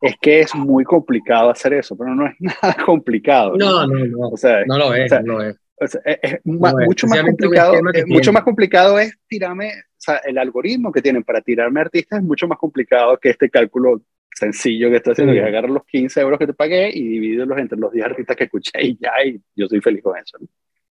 [0.01, 3.55] es que es muy complicado hacer eso, pero no es nada complicado.
[3.57, 4.30] No, no, no.
[4.30, 5.57] O sea, no lo es, no es.
[6.05, 7.73] es, mucho más complicado.
[8.07, 12.26] mucho más complicado es tirarme, o sea, el algoritmo que tienen para tirarme artistas es
[12.26, 14.01] mucho más complicado que este cálculo
[14.36, 17.58] sencillo que estoy haciendo, que es agarrar los 15 euros que te pagué y dividirlos
[17.58, 20.38] entre los 10 artistas que escuché y ya, y yo soy feliz con eso.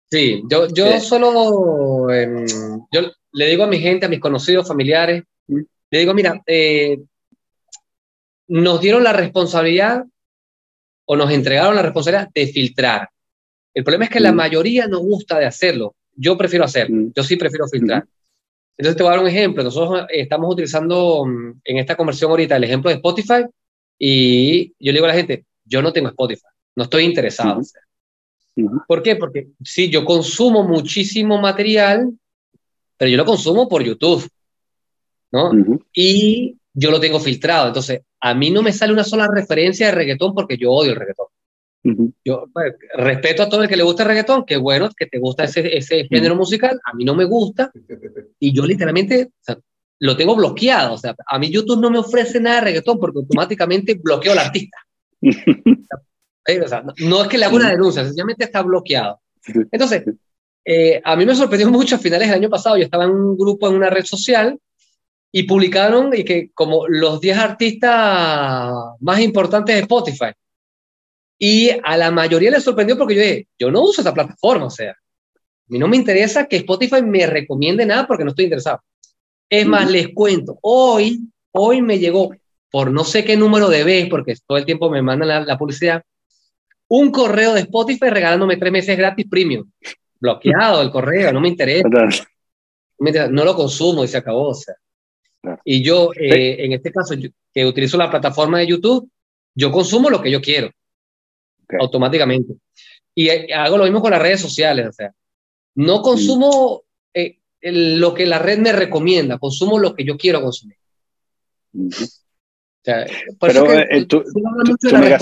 [0.09, 2.45] Sí, yo, yo solo, em,
[2.91, 5.61] yo le digo a mi gente, a mis conocidos, familiares, mm.
[5.89, 6.99] le digo, mira, eh,
[8.47, 10.05] nos dieron la responsabilidad
[11.05, 13.09] o nos entregaron la responsabilidad de filtrar.
[13.73, 14.35] El problema es que la mm.
[14.35, 15.95] mayoría no gusta de hacerlo.
[16.13, 16.97] Yo prefiero hacerlo.
[16.97, 17.13] Mm.
[17.15, 18.05] Yo sí prefiero filtrar.
[18.77, 19.63] Entonces te voy a dar un ejemplo.
[19.63, 23.45] Nosotros eh, estamos utilizando mm, en esta conversión ahorita el ejemplo de Spotify
[23.97, 27.61] y yo le digo a la gente, yo no tengo Spotify, no estoy interesado.
[28.87, 29.15] ¿Por qué?
[29.15, 32.11] Porque sí, yo consumo muchísimo material,
[32.97, 34.27] pero yo lo consumo por YouTube,
[35.31, 35.51] ¿no?
[35.93, 37.67] Y yo lo tengo filtrado.
[37.67, 40.97] Entonces, a mí no me sale una sola referencia de reggaetón porque yo odio el
[40.97, 41.27] reggaetón.
[41.83, 45.17] Yo pues, respeto a todo el que le gusta el reggaetón, que bueno, que te
[45.17, 47.71] gusta ese, ese género musical, a mí no me gusta
[48.39, 49.31] y yo literalmente
[49.99, 50.93] lo tengo bloqueado.
[50.93, 54.39] O sea, a mí YouTube no me ofrece nada de reggaetón porque automáticamente bloqueo al
[54.39, 54.77] artista.
[55.21, 59.19] o sea, no, es que le haga una denuncia, sencillamente está bloqueado.
[59.71, 60.03] Entonces,
[60.65, 63.37] eh, a mí me sorprendió mucho a finales del año pasado, yo estaba en un
[63.37, 64.59] grupo en una red social
[65.31, 70.31] y publicaron y que como los 10 artistas más importantes de Spotify.
[71.43, 74.69] Y a la mayoría les sorprendió porque yo dije, yo no uso esa plataforma, o
[74.69, 78.79] sea, a mí no me interesa que Spotify me recomiende nada porque no estoy interesado.
[79.49, 81.19] Es más, les cuento, hoy,
[81.49, 82.29] hoy me llegó
[82.69, 86.03] por no sé qué número de vez, porque todo el tiempo me mandan la, publicidad,
[86.87, 89.67] un correo de Spotify regalándome tres meses gratis premium.
[90.19, 91.89] Bloqueado el correo, no me interesa.
[93.31, 94.49] No lo consumo y se acabó.
[94.49, 94.75] O sea.
[95.65, 97.15] Y yo, eh, en este caso,
[97.51, 99.09] que utilizo la plataforma de YouTube,
[99.55, 100.69] yo consumo lo que yo quiero,
[101.79, 102.55] automáticamente.
[103.13, 105.13] Y eh, hago lo mismo con las redes sociales, o sea,
[105.75, 110.77] no consumo eh, lo que la red me recomienda, consumo lo que yo quiero consumir.
[111.73, 113.05] O sea,
[113.39, 113.63] Pero
[114.07, 115.21] tu, responsabilidad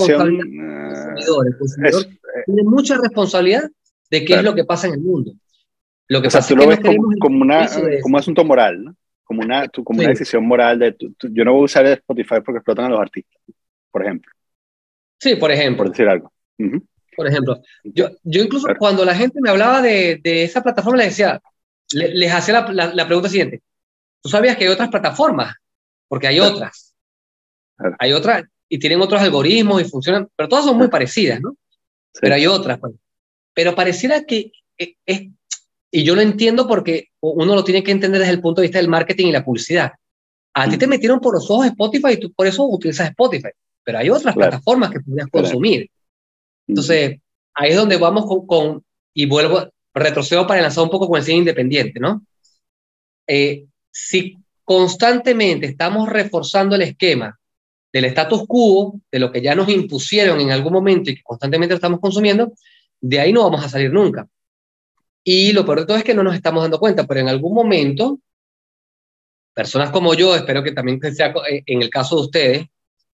[1.16, 2.06] el consumidor
[2.46, 3.70] tiene mucha responsabilidad
[4.10, 5.32] de qué es lo que pasa en el mundo.
[6.08, 7.68] Lo que o sea, tú lo ves como, como, una,
[8.02, 8.96] como asunto moral, ¿no?
[9.30, 12.86] como una, como una decisión moral de yo no voy a usar Spotify porque explotan
[12.86, 13.40] a los artistas,
[13.88, 14.32] por ejemplo.
[15.20, 15.84] Sí, por ejemplo.
[15.84, 16.32] Por decir algo.
[17.16, 21.08] Por ejemplo, yo, yo incluso cuando la gente me hablaba de, de esa plataforma, les
[21.08, 21.40] decía,
[21.92, 23.62] les hacía la, la, pregunta siguiente.
[24.22, 25.54] ¿Tú sabías que hay otras plataformas?
[26.08, 26.94] Porque hay otras.
[27.98, 31.56] Hay otras y tienen otros algoritmos y funcionan, pero todas son muy parecidas, ¿no?
[32.20, 32.78] Pero hay otras.
[32.78, 32.94] Pues.
[33.52, 35.28] Pero pareciera que es,
[35.90, 38.78] y yo lo entiendo porque uno lo tiene que entender desde el punto de vista
[38.78, 39.92] del marketing y la publicidad.
[40.54, 43.50] A ti te metieron por los ojos Spotify y tú por eso utilizas Spotify,
[43.84, 45.90] pero hay otras plataformas que podrías consumir.
[46.70, 47.18] Entonces,
[47.54, 51.24] ahí es donde vamos con, con, y vuelvo, retrocedo para enlazar un poco con el
[51.24, 52.24] cine independiente, ¿no?
[53.26, 57.38] Eh, si constantemente estamos reforzando el esquema
[57.92, 61.72] del status quo, de lo que ya nos impusieron en algún momento y que constantemente
[61.72, 62.52] lo estamos consumiendo,
[63.00, 64.28] de ahí no vamos a salir nunca.
[65.24, 67.52] Y lo peor de todo es que no nos estamos dando cuenta, pero en algún
[67.52, 68.20] momento,
[69.52, 72.66] personas como yo, espero que también sea eh, en el caso de ustedes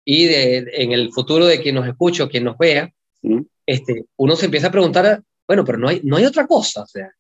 [0.06, 2.91] y de, en el futuro de quien nos escuche o quien nos vea,
[3.65, 6.88] este, uno se empieza a preguntar, bueno, pero no hay, no hay otra cosa, o
[6.88, 7.11] sea,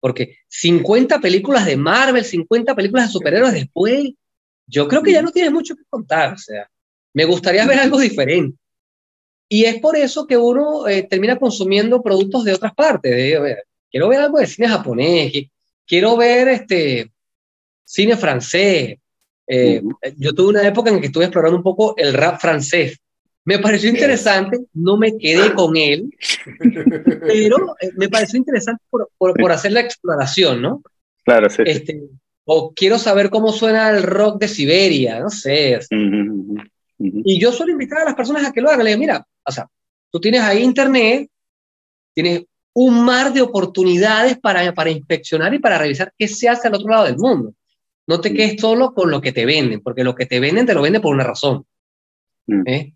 [0.00, 4.10] porque 50 películas de Marvel, 50 películas de superhéroes después,
[4.66, 6.68] yo creo que ya no tienes mucho que contar, o sea,
[7.14, 8.58] me gustaría ver algo diferente.
[9.48, 13.10] Y es por eso que uno eh, termina consumiendo productos de otras partes.
[13.10, 13.56] De,
[13.90, 15.32] quiero ver algo de cine japonés,
[15.86, 17.10] quiero ver este,
[17.84, 18.98] cine francés.
[19.46, 19.82] Eh,
[20.18, 22.98] yo tuve una época en que estuve explorando un poco el rap francés.
[23.48, 26.14] Me pareció interesante, no me quedé con él,
[27.22, 30.82] pero eh, me pareció interesante por, por, hacer la exploración, ¿no?
[31.24, 31.62] Claro, sí.
[31.64, 31.98] Este,
[32.44, 35.78] o quiero saber cómo suena el rock de Siberia, no sé.
[36.98, 38.84] Y yo suelo invitar a las personas a que lo hagan.
[38.84, 39.66] Le digo, mira, o sea,
[40.10, 41.30] tú tienes ahí internet,
[42.12, 42.44] tienes
[42.74, 46.90] un mar de oportunidades para, para inspeccionar y para revisar qué se hace al otro
[46.90, 47.54] lado del mundo.
[48.06, 50.74] No te quedes solo con lo que te venden, porque lo que te venden te
[50.74, 51.64] lo venden por una razón.
[52.46, 52.62] Mm.
[52.66, 52.94] ¿eh?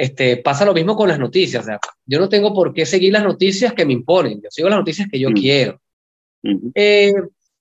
[0.00, 1.62] Este, pasa lo mismo con las noticias.
[1.62, 4.70] O sea, yo no tengo por qué seguir las noticias que me imponen, yo sigo
[4.70, 5.34] las noticias que yo mm.
[5.34, 5.80] quiero.
[6.74, 7.12] Eh,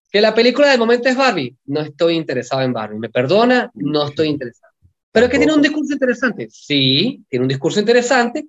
[0.10, 2.98] que la película del momento es Barbie, no estoy interesado en Barbie.
[2.98, 3.70] ¿Me perdona?
[3.74, 4.74] No estoy interesado.
[5.12, 6.48] ¿Pero es que tiene un discurso interesante?
[6.50, 8.48] Sí, tiene un discurso interesante,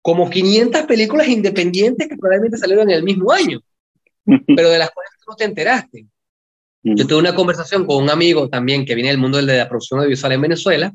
[0.00, 3.60] como 500 películas independientes que probablemente salieron en el mismo año,
[4.54, 6.06] pero de las cuales no te enteraste.
[6.84, 9.98] Yo tuve una conversación con un amigo también que viene del mundo de la producción
[9.98, 10.94] audiovisual en Venezuela,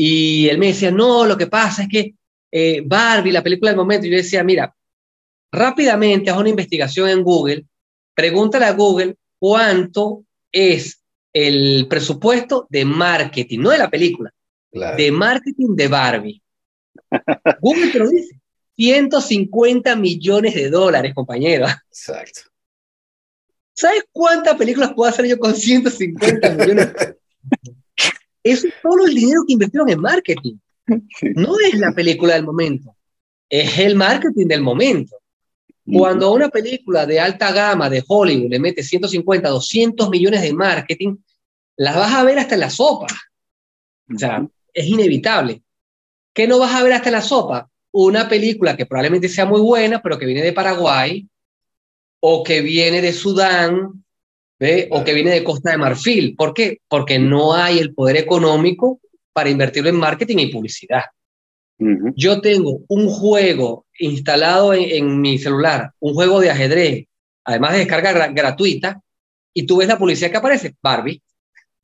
[0.00, 2.14] y él me decía, no, lo que pasa es que
[2.52, 4.72] eh, Barbie, la película del momento, y yo decía, mira,
[5.50, 7.66] rápidamente haz una investigación en Google,
[8.14, 14.32] pregúntale a Google cuánto es el presupuesto de marketing, no de la película,
[14.70, 16.42] de marketing de Barbie.
[17.60, 18.40] Google te lo dice.
[18.76, 21.66] 150 millones de dólares, compañero.
[21.88, 22.42] Exacto.
[23.72, 26.92] ¿Sabes cuántas películas puedo hacer yo con 150 millones?
[28.50, 30.56] Eso es todo el dinero que invirtieron en marketing.
[31.34, 32.96] No es la película del momento,
[33.48, 35.16] es el marketing del momento.
[35.90, 40.52] Cuando a una película de alta gama de Hollywood le mete 150, 200 millones de
[40.52, 41.16] marketing,
[41.76, 43.06] las vas a ver hasta en la sopa.
[44.14, 45.62] O sea, es inevitable.
[46.34, 47.70] ¿Qué no vas a ver hasta en la sopa?
[47.90, 51.26] Una película que probablemente sea muy buena, pero que viene de Paraguay,
[52.20, 54.04] o que viene de Sudán,
[54.90, 56.34] o que viene de Costa de Marfil.
[56.36, 56.78] ¿Por qué?
[56.88, 59.00] Porque no hay el poder económico
[59.32, 61.04] para invertirlo en marketing y publicidad.
[62.16, 67.04] Yo tengo un juego instalado en, mi celular, un juego de ajedrez,
[67.44, 69.00] además de descarga gratuita,
[69.54, 71.22] y tú ves la publicidad que aparece, Barbie.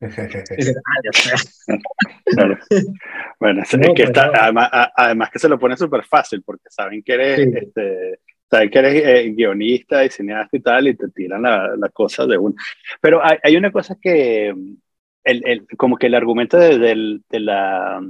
[3.40, 7.12] Bueno, es que está, además, además, que se lo pone súper fácil porque saben que
[7.12, 8.20] eres este,
[8.50, 12.26] sabes que eres eh, guionista y cineasta y tal, y te tiran la, la cosa
[12.26, 12.54] de uno.
[13.00, 17.40] Pero hay, hay, una cosa que, el, el, como que el argumento de, de, de,
[17.40, 18.00] la,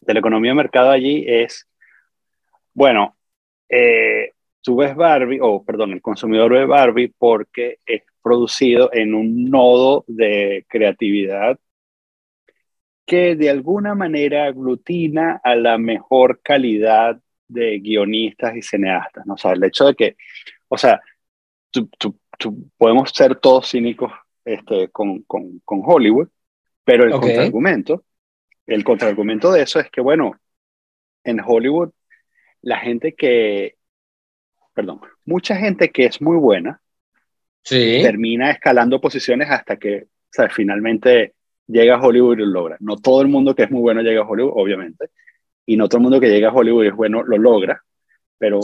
[0.00, 1.68] de la economía de mercado allí es,
[2.72, 3.16] bueno,
[3.68, 4.32] eh,
[4.62, 10.04] tú ves Barbie, o perdón, el consumidor ve Barbie porque es producido en un nodo
[10.08, 11.58] de creatividad
[13.06, 17.20] que de alguna manera aglutina a la mejor calidad
[17.54, 19.34] de guionistas y cineastas, ¿no?
[19.34, 20.16] O sea, el hecho de que,
[20.68, 21.00] o sea,
[21.70, 22.18] tú, tú,
[22.76, 24.12] podemos ser todos cínicos
[24.44, 26.28] este, con, con, con Hollywood,
[26.84, 28.04] pero el contraargumento,
[28.66, 30.32] el contraargumento de eso es que, bueno,
[31.22, 31.90] en Hollywood,
[32.60, 33.76] la gente que,
[34.74, 36.80] perdón, mucha gente que es muy buena,
[37.62, 38.00] sí.
[38.02, 41.34] termina escalando posiciones hasta que, o sea, finalmente
[41.66, 42.76] llega a Hollywood y lo logra.
[42.80, 45.10] No todo el mundo que es muy bueno llega a Hollywood, obviamente,
[45.66, 47.82] y no todo el mundo que llega a Hollywood es bueno, lo logra,
[48.38, 48.60] pero,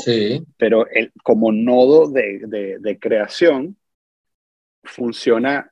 [0.56, 3.76] pero el, como nodo de, de, de, creación
[4.82, 5.70] funciona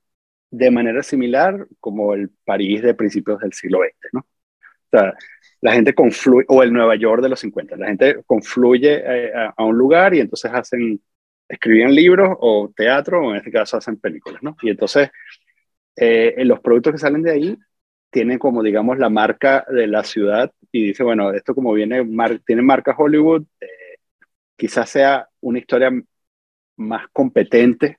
[0.50, 4.20] de manera similar como el París de principios del siglo XX, ¿no?
[4.20, 5.14] O sea,
[5.60, 9.64] la gente confluye, o el Nueva York de los 50, la gente confluye eh, a,
[9.64, 11.00] un lugar y entonces hacen,
[11.48, 14.56] escribían libros o teatro, o en este caso hacen películas, ¿no?
[14.62, 15.10] Y entonces
[15.96, 17.58] eh, los productos que salen de ahí
[18.10, 22.06] tienen como, digamos, la marca de la ciudad y dice, bueno, esto como viene,
[22.46, 23.98] tiene marca Hollywood, eh,
[24.56, 25.90] quizás sea una historia
[26.76, 27.98] más competente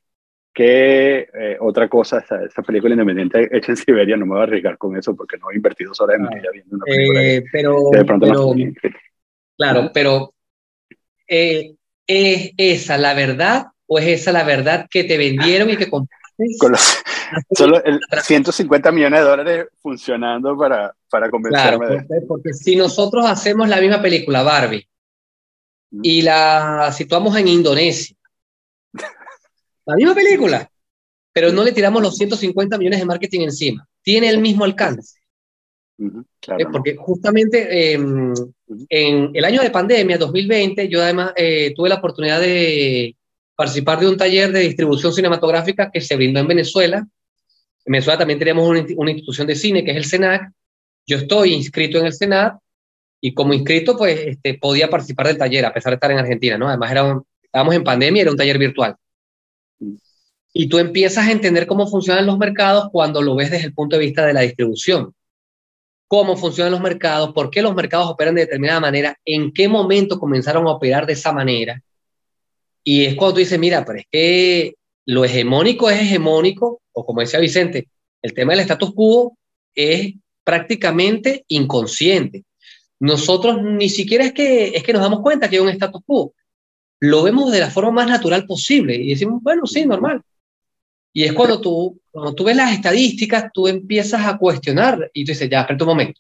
[0.54, 4.44] que eh, otra cosa, esa, esa, película independiente hecha en Siberia, no me voy a
[4.44, 7.44] arriesgar con eso porque no he invertido horas de mi vida viendo una película eh,
[7.52, 8.92] pero, de pronto pero,
[9.58, 10.34] Claro, pero
[11.28, 11.76] ¿es
[12.08, 16.19] esa la verdad o es esa la verdad que te vendieron y que compraste?
[16.60, 16.98] Con los,
[17.52, 23.26] solo el 150 millones de dólares funcionando para, para convencerme claro, porque, porque si nosotros
[23.26, 24.88] hacemos la misma película, Barbie,
[26.04, 28.16] y la situamos en Indonesia,
[29.86, 30.70] la misma película,
[31.34, 33.88] pero no le tiramos los 150 millones de marketing encima.
[34.02, 35.20] Tiene el mismo alcance.
[35.98, 38.34] Eh, porque justamente em,
[38.88, 43.16] en el año de pandemia, 2020, yo además eh, tuve la oportunidad de
[43.60, 47.00] participar de un taller de distribución cinematográfica que se brindó en Venezuela.
[47.00, 50.54] En Venezuela también tenemos una, institución de cine que es el CENAC.
[51.06, 52.58] Yo estoy inscrito en el CENAC
[53.20, 56.58] y como inscrito, pues este, podía participar del taller a pesar de estar en Argentina,
[56.58, 56.70] ¿no?
[56.70, 58.96] Además, era estábamos en pandemia, era un taller virtual.
[60.54, 63.98] Y tú empiezas a entender cómo funcionan los mercados cuando lo ves desde el punto
[63.98, 65.14] de vista de la distribución.
[66.08, 70.18] Cómo funcionan los mercados, por qué los mercados operan de determinada manera, en qué momento
[70.18, 71.84] comenzaron a operar de esa manera.
[72.92, 74.74] Y es cuando tú dices, mira, pero es que
[75.06, 77.88] lo hegemónico es hegemónico, o como decía Vicente,
[78.24, 79.38] el tema del status quo
[79.76, 82.46] es prácticamente inconsciente.
[83.00, 86.34] Nosotros ni siquiera es que, es que nos damos cuenta que hay un status quo,
[87.00, 90.24] lo vemos de la forma más natural posible y decimos, bueno, sí, normal.
[91.14, 95.34] Y es cuando tú, cuando tú ves las estadísticas, tú empiezas a cuestionar y tú
[95.34, 96.20] dices, ya, espera un momento.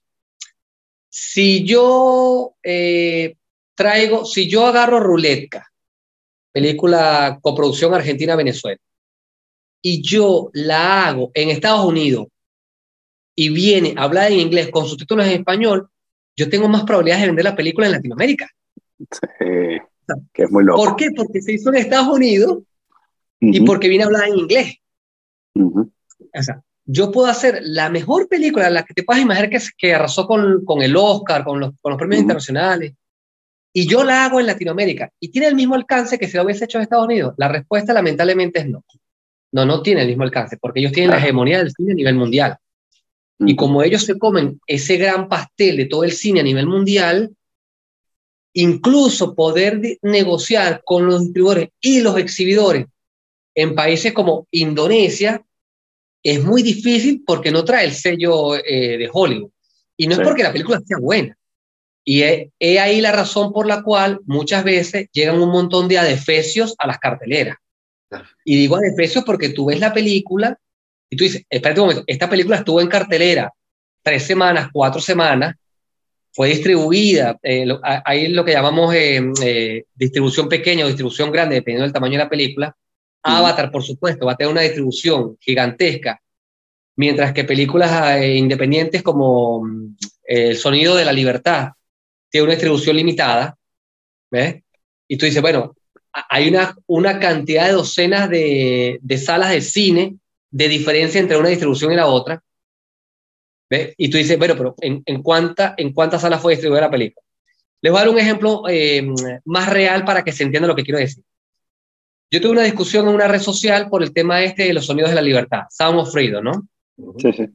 [1.09, 3.37] si yo eh,
[3.73, 5.68] traigo, si yo agarro Ruletka,
[6.51, 8.79] película coproducción Argentina-Venezuela,
[9.81, 12.27] y yo la hago en Estados Unidos
[13.35, 15.89] y viene a hablar en inglés con subtítulos en español,
[16.35, 18.49] yo tengo más probabilidades de vender la película en Latinoamérica.
[18.99, 19.79] Sí,
[20.33, 20.83] que es muy loco.
[20.83, 21.11] ¿Por qué?
[21.15, 22.59] Porque se hizo en Estados Unidos
[23.39, 24.75] y porque viene a hablar en inglés.
[25.53, 29.93] O sea, yo puedo hacer la mejor película, la que te puedas imaginar que, que
[29.93, 32.93] arrasó con, con el Oscar, con los, con los premios internacionales,
[33.71, 36.65] y yo la hago en Latinoamérica y tiene el mismo alcance que si lo hubiese
[36.65, 37.33] hecho en Estados Unidos.
[37.37, 38.83] La respuesta lamentablemente es no.
[39.51, 42.15] No, no tiene el mismo alcance, porque ellos tienen la hegemonía del cine a nivel
[42.15, 42.57] mundial.
[43.39, 47.31] Y como ellos se comen ese gran pastel de todo el cine a nivel mundial,
[48.53, 52.85] incluso poder negociar con los distribuidores y los exhibidores
[53.55, 55.43] en países como Indonesia
[56.23, 59.51] es muy difícil porque no trae el sello eh, de Hollywood.
[59.97, 61.37] Y no es porque la película sea buena.
[62.11, 62.49] Y es,
[62.81, 66.97] ahí la razón por la cual muchas veces llegan un montón de adefesios a las
[66.97, 67.57] carteleras.
[68.43, 70.57] Y digo adefesios porque tú ves la película
[71.07, 73.53] y tú dices, espérate un momento, esta película estuvo en cartelera
[74.01, 75.53] tres semanas, cuatro semanas,
[76.31, 81.83] fue distribuida, eh, ahí lo que llamamos eh, eh, distribución pequeña o distribución grande, dependiendo
[81.83, 82.75] del tamaño de la película.
[83.21, 86.19] Avatar, por supuesto, va a tener una distribución gigantesca,
[86.95, 91.73] mientras que películas independientes como mm, El Sonido de la Libertad
[92.29, 93.57] tiene una distribución limitada,
[94.31, 94.63] ¿ves?
[95.07, 95.75] Y tú dices, bueno,
[96.11, 100.17] hay una, una cantidad de docenas de, de salas de cine
[100.51, 102.41] de diferencia entre una distribución y la otra.
[103.69, 103.93] ¿Ves?
[103.97, 107.23] Y tú dices, bueno, pero ¿en, en, cuánta, ¿en cuántas salas fue distribuida la película?
[107.81, 109.07] Les voy a dar un ejemplo eh,
[109.45, 111.23] más real para que se entienda lo que quiero decir.
[112.31, 115.09] Yo tuve una discusión en una red social por el tema este de los sonidos
[115.11, 116.67] de la libertad, Sound of Freedom, ¿no?
[117.17, 117.45] Sí, sí.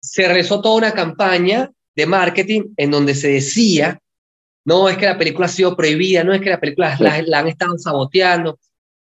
[0.00, 4.00] Se realizó toda una campaña de marketing en donde se decía,
[4.64, 7.38] no es que la película ha sido prohibida, no es que la película la, la
[7.40, 8.58] han estado saboteando,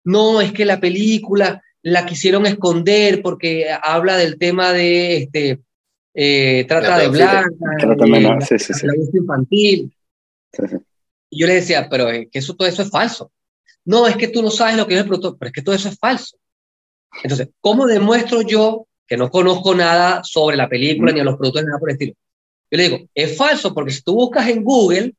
[0.04, 5.60] no es que la película la quisieron esconder porque habla del tema de este,
[6.14, 7.50] eh, trata de blanca,
[8.40, 8.86] sí, sí, sí.
[9.12, 9.94] infantil.
[11.30, 13.30] Y yo le decía, pero es que eso, todo eso es falso.
[13.84, 15.74] No, es que tú no sabes lo que es el producto, pero es que todo
[15.74, 16.36] eso es falso.
[17.22, 21.62] Entonces, ¿cómo demuestro yo que no conozco nada sobre la película ni a los productos
[21.62, 22.14] ni nada por el estilo?
[22.70, 25.14] Yo le digo, es falso porque si tú buscas en Google,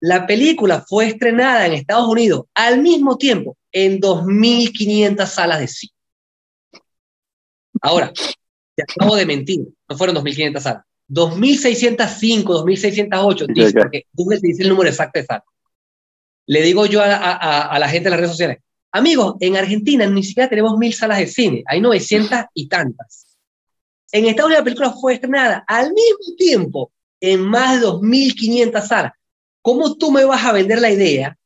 [0.00, 5.92] la película fue estrenada en Estados Unidos al mismo tiempo en 2.500 salas de cine.
[7.80, 8.12] Ahora,
[8.74, 10.84] te acabo de mentir, no fueron 2.500 salas.
[11.08, 15.44] 2.605, 2.608, dice, porque Google te dice el número exacto de salas.
[16.46, 18.58] Le digo yo a, a, a, la gente de las redes sociales,
[18.92, 23.36] amigos, en Argentina ni siquiera tenemos mil salas de cine, hay 900 y tantas.
[24.12, 29.12] En Estados Unidos la película fue estrenada al mismo tiempo en más de 2.500 salas.
[29.62, 31.36] ¿Cómo tú me vas a vender la idea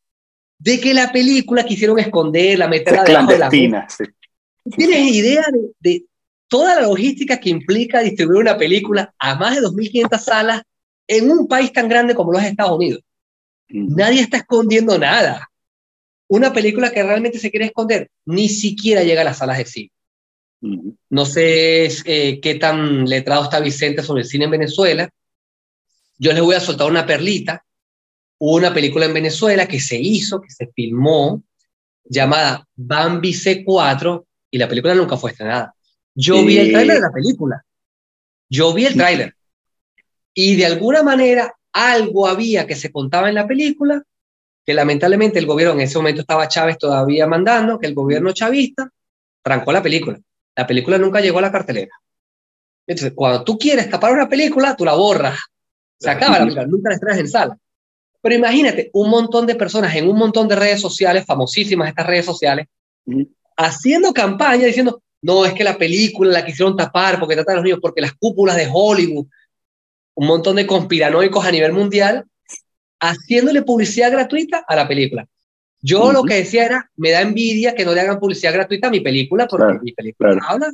[0.58, 3.70] de que la película quisieron esconderla, meterla debajo de la sí.
[4.76, 6.04] ¿Tienes idea de, de,
[6.46, 10.62] toda la logística que implica distribuir una película a más de 2.500 salas
[11.06, 13.02] en un país tan grande como los Estados Unidos.
[13.68, 15.50] Nadie está escondiendo nada.
[16.28, 19.90] Una película que realmente se quiere esconder ni siquiera llega a las salas de cine.
[21.10, 25.08] No sé eh, qué tan letrado está Vicente sobre el cine en Venezuela.
[26.18, 27.64] Yo les voy a soltar una perlita.
[28.44, 31.44] Hubo una película en Venezuela que se hizo, que se filmó,
[32.02, 35.72] llamada Bambi C4, y la película nunca fue estrenada.
[36.12, 37.64] Yo vi el tráiler de la película.
[38.50, 39.36] Yo vi el tráiler.
[40.34, 44.02] Y de alguna manera algo había que se contaba en la película,
[44.66, 48.90] que lamentablemente el gobierno, en ese momento estaba Chávez todavía mandando, que el gobierno chavista
[49.40, 50.18] trancó la película.
[50.56, 51.94] La película nunca llegó a la cartelera.
[52.88, 55.38] Entonces, cuando tú quieres tapar una película, tú la borras.
[55.96, 57.58] Se acaba la película, nunca la estrenas en sala.
[58.22, 62.24] Pero imagínate, un montón de personas en un montón de redes sociales, famosísimas estas redes
[62.24, 62.68] sociales,
[63.56, 67.64] haciendo campaña diciendo, no, es que la película la quisieron tapar porque trata a los
[67.64, 69.26] niños, porque las cúpulas de Hollywood,
[70.14, 72.24] un montón de conspiranoicos a nivel mundial,
[73.00, 75.26] haciéndole publicidad gratuita a la película.
[75.80, 78.90] Yo lo que decía era, me da envidia que no le hagan publicidad gratuita a
[78.90, 80.70] mi película, porque mi película habla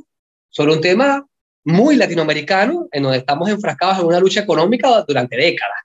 [0.51, 1.27] sobre un tema
[1.65, 5.79] muy latinoamericano, en donde estamos enfrascados en una lucha económica durante décadas.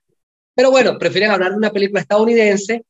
[0.56, 2.84] Pero bueno, prefieren hablar de una película estadounidense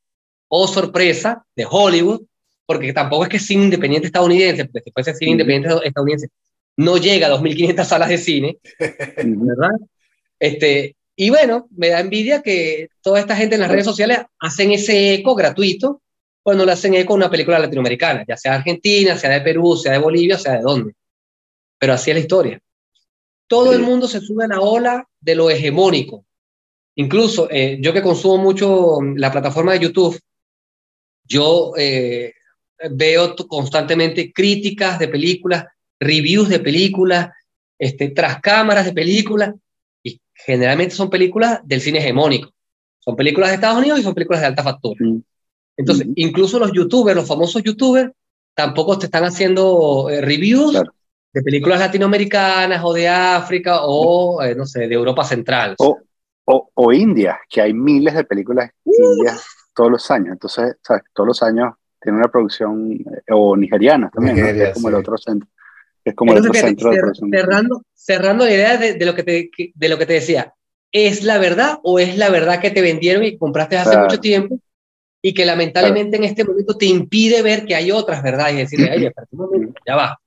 [0.47, 2.21] o sorpresa de Hollywood,
[2.65, 6.27] porque tampoco es que cine independiente estadounidense, porque si fuese cine independiente estadounidense,
[6.77, 9.71] no llega a 2.500 salas de cine, ¿verdad?
[10.39, 14.71] Este, y bueno, me da envidia que toda esta gente en las redes sociales hacen
[14.71, 16.01] ese eco gratuito
[16.41, 19.93] cuando le hacen eco a una película latinoamericana, ya sea argentina, sea de Perú, sea
[19.93, 20.93] de Bolivia, sea de dónde.
[21.79, 22.59] Pero así es la historia.
[23.47, 26.25] Todo el mundo se sube a la ola de lo hegemónico.
[26.95, 30.19] Incluso eh, yo que consumo mucho la plataforma de YouTube,
[31.25, 32.33] yo eh,
[32.91, 35.65] veo constantemente críticas de películas,
[35.99, 37.29] reviews de películas,
[37.79, 39.53] este, tras cámaras de películas,
[40.03, 42.51] y generalmente son películas del cine hegemónico.
[42.99, 44.99] Son películas de Estados Unidos y son películas de alta factura.
[44.99, 45.21] Mm.
[45.77, 46.13] Entonces, mm.
[46.15, 48.11] incluso los youtubers, los famosos youtubers,
[48.53, 50.79] tampoco te están haciendo eh, reviews
[51.33, 55.75] de películas latinoamericanas o de África o, eh, no sé, de Europa Central.
[55.79, 55.97] O,
[56.45, 60.33] o, o, India, que hay miles de películas indias todos los años.
[60.33, 61.03] Entonces, ¿sabes?
[61.13, 65.49] todos los años tiene una producción, eh, o nigeriana también, es como el otro centro.
[66.03, 67.31] Es como el otro centro de producción.
[67.31, 70.53] Cerrando, cerrando la idea de, de, lo que te, de lo que te decía,
[70.91, 74.59] ¿es la verdad o es la verdad que te vendieron y compraste hace mucho tiempo?
[75.25, 78.91] y que lamentablemente en este momento te impide ver que hay otras verdades y decirle,
[78.93, 79.11] oye,
[79.87, 80.19] ya va.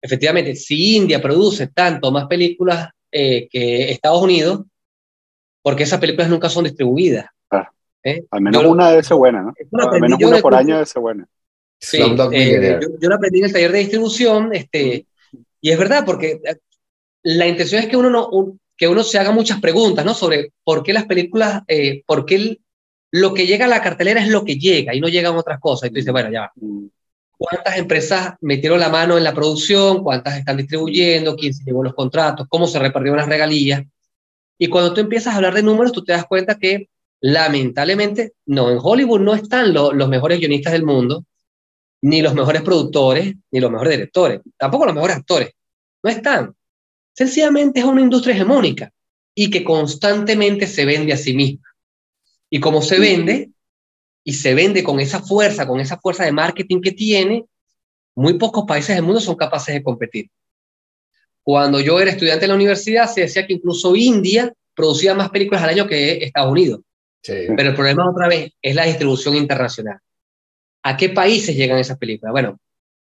[0.00, 4.64] Efectivamente, si India produce tanto más películas eh, que Estados Unidos,
[5.66, 7.26] porque esas películas nunca son distribuidas.
[8.04, 8.24] ¿Eh?
[8.30, 9.52] Al menos una debe ser buena, ¿no?
[9.82, 11.26] Al menos una por año debe ser buena.
[11.80, 11.98] Sí,
[12.30, 15.06] eh, yo, yo, la aprendí en el taller de distribución, este,
[15.60, 16.40] y es verdad, porque
[17.24, 18.30] la intención es que uno, no,
[18.76, 20.14] que uno se haga muchas preguntas, ¿no?
[20.14, 21.64] Sobre por qué las películas,
[22.06, 22.60] por qué el,
[23.10, 25.88] lo que llega a la cartelera es lo que llega y no llegan otras cosas.
[25.88, 26.86] Y tú dices, bueno, ya mm.
[27.36, 30.02] ¿Cuántas empresas metieron la mano en la producción?
[30.04, 31.36] ¿Cuántas están distribuyendo?
[31.36, 32.46] ¿Quién se llevó los contratos?
[32.48, 33.82] ¿Cómo se repartieron las regalías?
[34.58, 36.88] Y cuando tú empiezas a hablar de números, tú te das cuenta que
[37.20, 41.24] lamentablemente, no, en Hollywood no están los mejores guionistas del mundo,
[42.02, 45.50] ni los mejores productores, ni los mejores directores, tampoco los mejores actores.
[46.02, 46.54] No están.
[47.14, 48.92] Sencillamente es una industria hegemónica
[49.34, 51.66] y que constantemente se vende a sí misma.
[52.50, 53.50] Y como se vende,
[54.22, 57.46] y se vende con esa fuerza, con esa fuerza de marketing que tiene,
[58.14, 60.30] muy pocos países del mundo son capaces de competir.
[61.46, 65.62] Cuando yo era estudiante en la universidad, se decía que incluso India producía más películas
[65.62, 66.80] al año que Estados Unidos.
[67.22, 69.98] Pero el problema otra vez es la distribución internacional.
[70.82, 72.32] ¿A qué países llegan esas películas?
[72.32, 72.58] Bueno,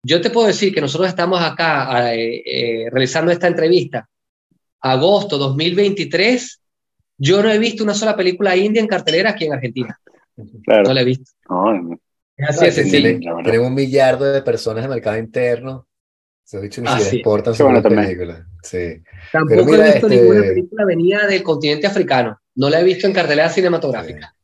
[0.03, 4.09] yo te puedo decir que nosotros estamos acá eh, eh, realizando esta entrevista
[4.81, 6.61] agosto 2023
[7.19, 9.99] yo no he visto una sola película india en cartelera aquí en Argentina.
[10.37, 11.33] No la he visto.
[12.37, 13.19] es así de sencillo.
[13.43, 15.88] Tenemos un millardo de personas en el mercado interno.
[16.49, 17.63] Se ha dicho ni ah, exportan sí.
[17.63, 18.47] bueno, película.
[18.63, 19.03] Sí.
[19.31, 22.41] Tampoco he visto este ninguna película venida del continente africano.
[22.55, 24.35] No la he visto en cartelera cinematográfica.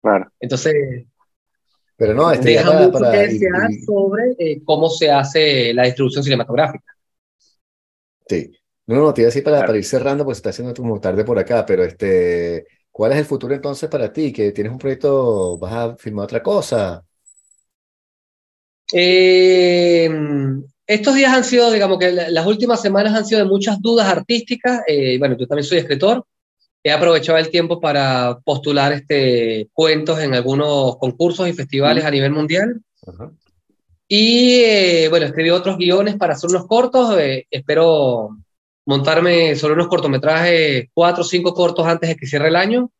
[0.00, 0.30] Claro.
[0.38, 1.04] Entonces,
[1.96, 6.22] pero no, este deja para, mucho que desear sobre eh, cómo se hace la distribución
[6.22, 6.94] cinematográfica.
[8.28, 8.52] Sí.
[8.86, 11.40] No, no, te iba a decir para, ir cerrando, pues está haciendo como tarde por
[11.40, 14.32] acá, pero este, ¿cuál es el futuro entonces para ti?
[14.32, 17.04] ¿Que tienes un proyecto, vas a filmar otra cosa?
[18.92, 20.08] Eh,
[20.88, 24.80] estos días han sido, digamos que las últimas semanas han sido de muchas dudas artísticas.
[24.86, 26.24] Eh, bueno, yo también soy escritor.
[26.82, 32.32] He aprovechado el tiempo para postular este, cuentos en algunos concursos y festivales a nivel
[32.32, 32.80] mundial.
[34.08, 37.14] Y eh, bueno, escribí otros guiones para hacer unos cortos.
[37.50, 38.30] espero
[38.86, 42.90] montarme sobre unos cortometrajes, cuatro o cinco cortos antes de que cierre el año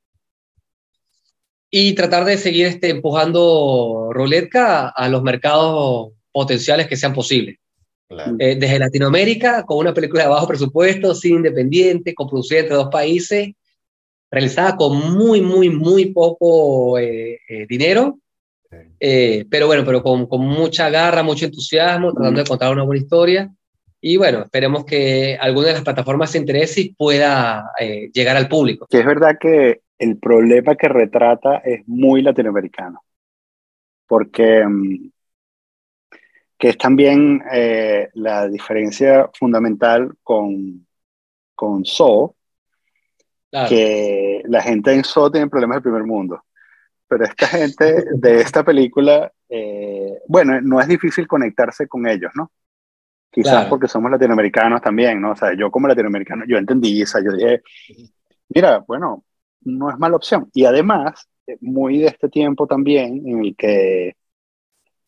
[1.71, 7.57] y tratar de seguir este, empujando Roletka a los mercados potenciales que sean posibles.
[8.11, 12.89] Eh, desde Latinoamérica, con una película de bajo presupuesto, sin independiente, con producida entre dos
[12.89, 13.51] países,
[14.31, 18.19] realizada con muy, muy, muy poco eh, eh, dinero,
[18.99, 23.51] pero bueno, pero con, con, mucha garra, mucho entusiasmo, tratando de contar una buena historia.
[24.01, 28.49] Y bueno, esperemos que alguna de las plataformas se interese y pueda eh, llegar al
[28.49, 28.87] público.
[28.89, 33.03] Que es verdad que el problema que retrata es muy latinoamericano,
[34.07, 35.11] porque mm,
[36.59, 40.87] que es también eh, la diferencia fundamental con,
[41.55, 42.35] con So,
[43.51, 46.45] que la gente en So tiene problemas del primer mundo,
[47.07, 52.51] pero esta gente de esta película, eh, bueno, no es difícil conectarse con ellos, ¿no?
[53.31, 55.33] Quizás porque somos latinoamericanos también, ¿no?
[55.33, 57.63] O sea, yo como latinoamericano, yo entendí esa, yo dije,
[58.49, 59.25] mira, bueno,
[59.61, 60.51] no es mala opción.
[60.55, 64.17] Y además, eh, muy de este tiempo también, en el que,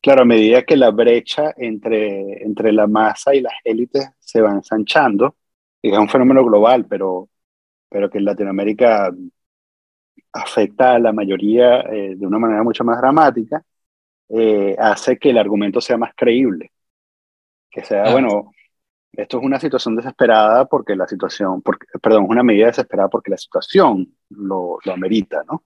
[0.01, 4.53] claro, a medida que la brecha entre, entre la masa y las élites se va
[4.53, 5.37] ensanchando,
[5.83, 7.29] y es un fenómeno global, pero,
[7.89, 9.13] pero que en Latinoamérica
[10.33, 13.65] afecta a la mayoría eh, de una manera mucho más dramática,
[14.29, 16.71] eh, hace que el argumento sea más creíble
[17.71, 18.53] que sea, bueno,
[19.13, 23.31] esto es una situación desesperada porque la situación, porque, perdón, es una medida desesperada porque
[23.31, 25.65] la situación lo, lo amerita, ¿no?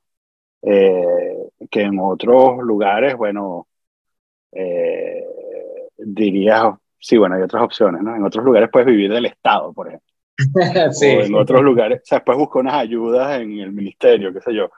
[0.62, 3.68] Eh, que en otros lugares, bueno,
[4.54, 5.24] eh,
[5.96, 8.14] diría, sí, bueno, hay otras opciones, ¿no?
[8.14, 10.14] En otros lugares puedes vivir del Estado, por ejemplo.
[10.54, 12.00] o en otros lugares.
[12.02, 14.70] O sea, después busco unas ayudas en el ministerio, qué sé yo.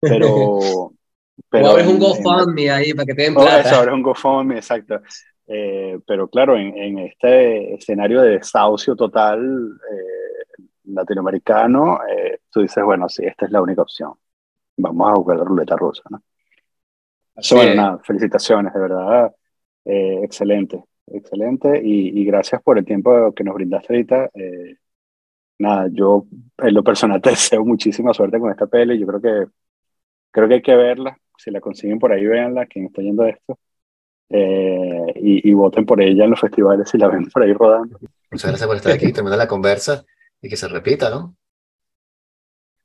[0.00, 0.58] Pero.
[1.50, 3.60] pero o abres un GoFundMe ahí para que te den plata.
[3.60, 5.00] Eso, abres un GoFundMe, exacto.
[5.46, 12.82] Eh, pero claro, en, en, este escenario de desahucio total eh, latinoamericano, eh, tú dices,
[12.82, 14.14] bueno, sí, esta es la única opción.
[14.76, 16.22] Vamos a jugar la ruleta rusa, ¿no?
[17.52, 19.34] Bueno, nada, felicitaciones, de verdad.
[19.84, 21.80] excelente, excelente.
[21.82, 24.30] Y, y, gracias por el tiempo que nos brindaste ahorita.
[25.58, 26.26] nada, yo
[26.58, 28.98] en lo personal te deseo muchísima suerte con esta peli.
[28.98, 29.52] Yo creo que,
[30.30, 31.18] creo que hay que verla.
[31.36, 33.58] Si la consiguen por ahí, véanla, quien está yendo esto.
[34.30, 37.98] Eh, y, voten por ella en los festivales si la ven por ahí rodando.
[38.30, 40.04] Muchas gracias por estar aquí, terminar la conversa
[40.40, 41.36] y que se repita, ¿no?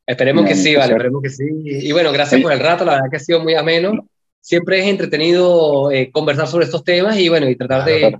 [0.06, 1.46] Esperemos que sí, vale, esperemos que sí.
[1.64, 4.08] Y bueno, gracias por el rato, la verdad que ha sido muy ameno.
[4.42, 8.18] Siempre es entretenido eh, conversar sobre estos temas y bueno, y tratar de,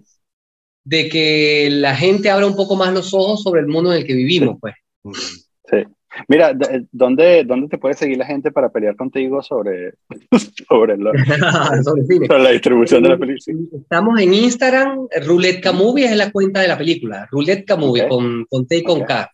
[0.84, 4.06] de que la gente abra un poco más los ojos sobre el mundo en el
[4.06, 4.76] que vivimos, pues.
[5.70, 5.86] Sí.
[6.28, 6.54] Mira,
[6.92, 9.94] ¿dónde, ¿dónde te puede seguir la gente para pelear contigo sobre,
[10.68, 13.58] sobre, la distribución de la película?
[13.74, 18.68] Estamos en Instagram, Roulette Movie es la cuenta de la película, Roulette Movie con, con
[18.68, 19.32] T y con K.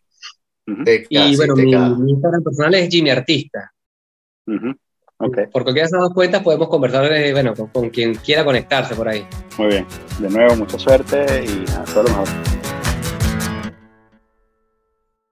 [1.09, 3.71] y bueno, mi, Instagram personal es Jimmy Artista.
[5.17, 5.45] Okay.
[5.47, 9.25] Por cualquiera de esas dos cuentas podemos conversar bueno, con, quien quiera conectarse por ahí.
[9.57, 9.87] Muy bien.
[10.19, 12.64] De nuevo, mucha suerte y a todo lo mejor.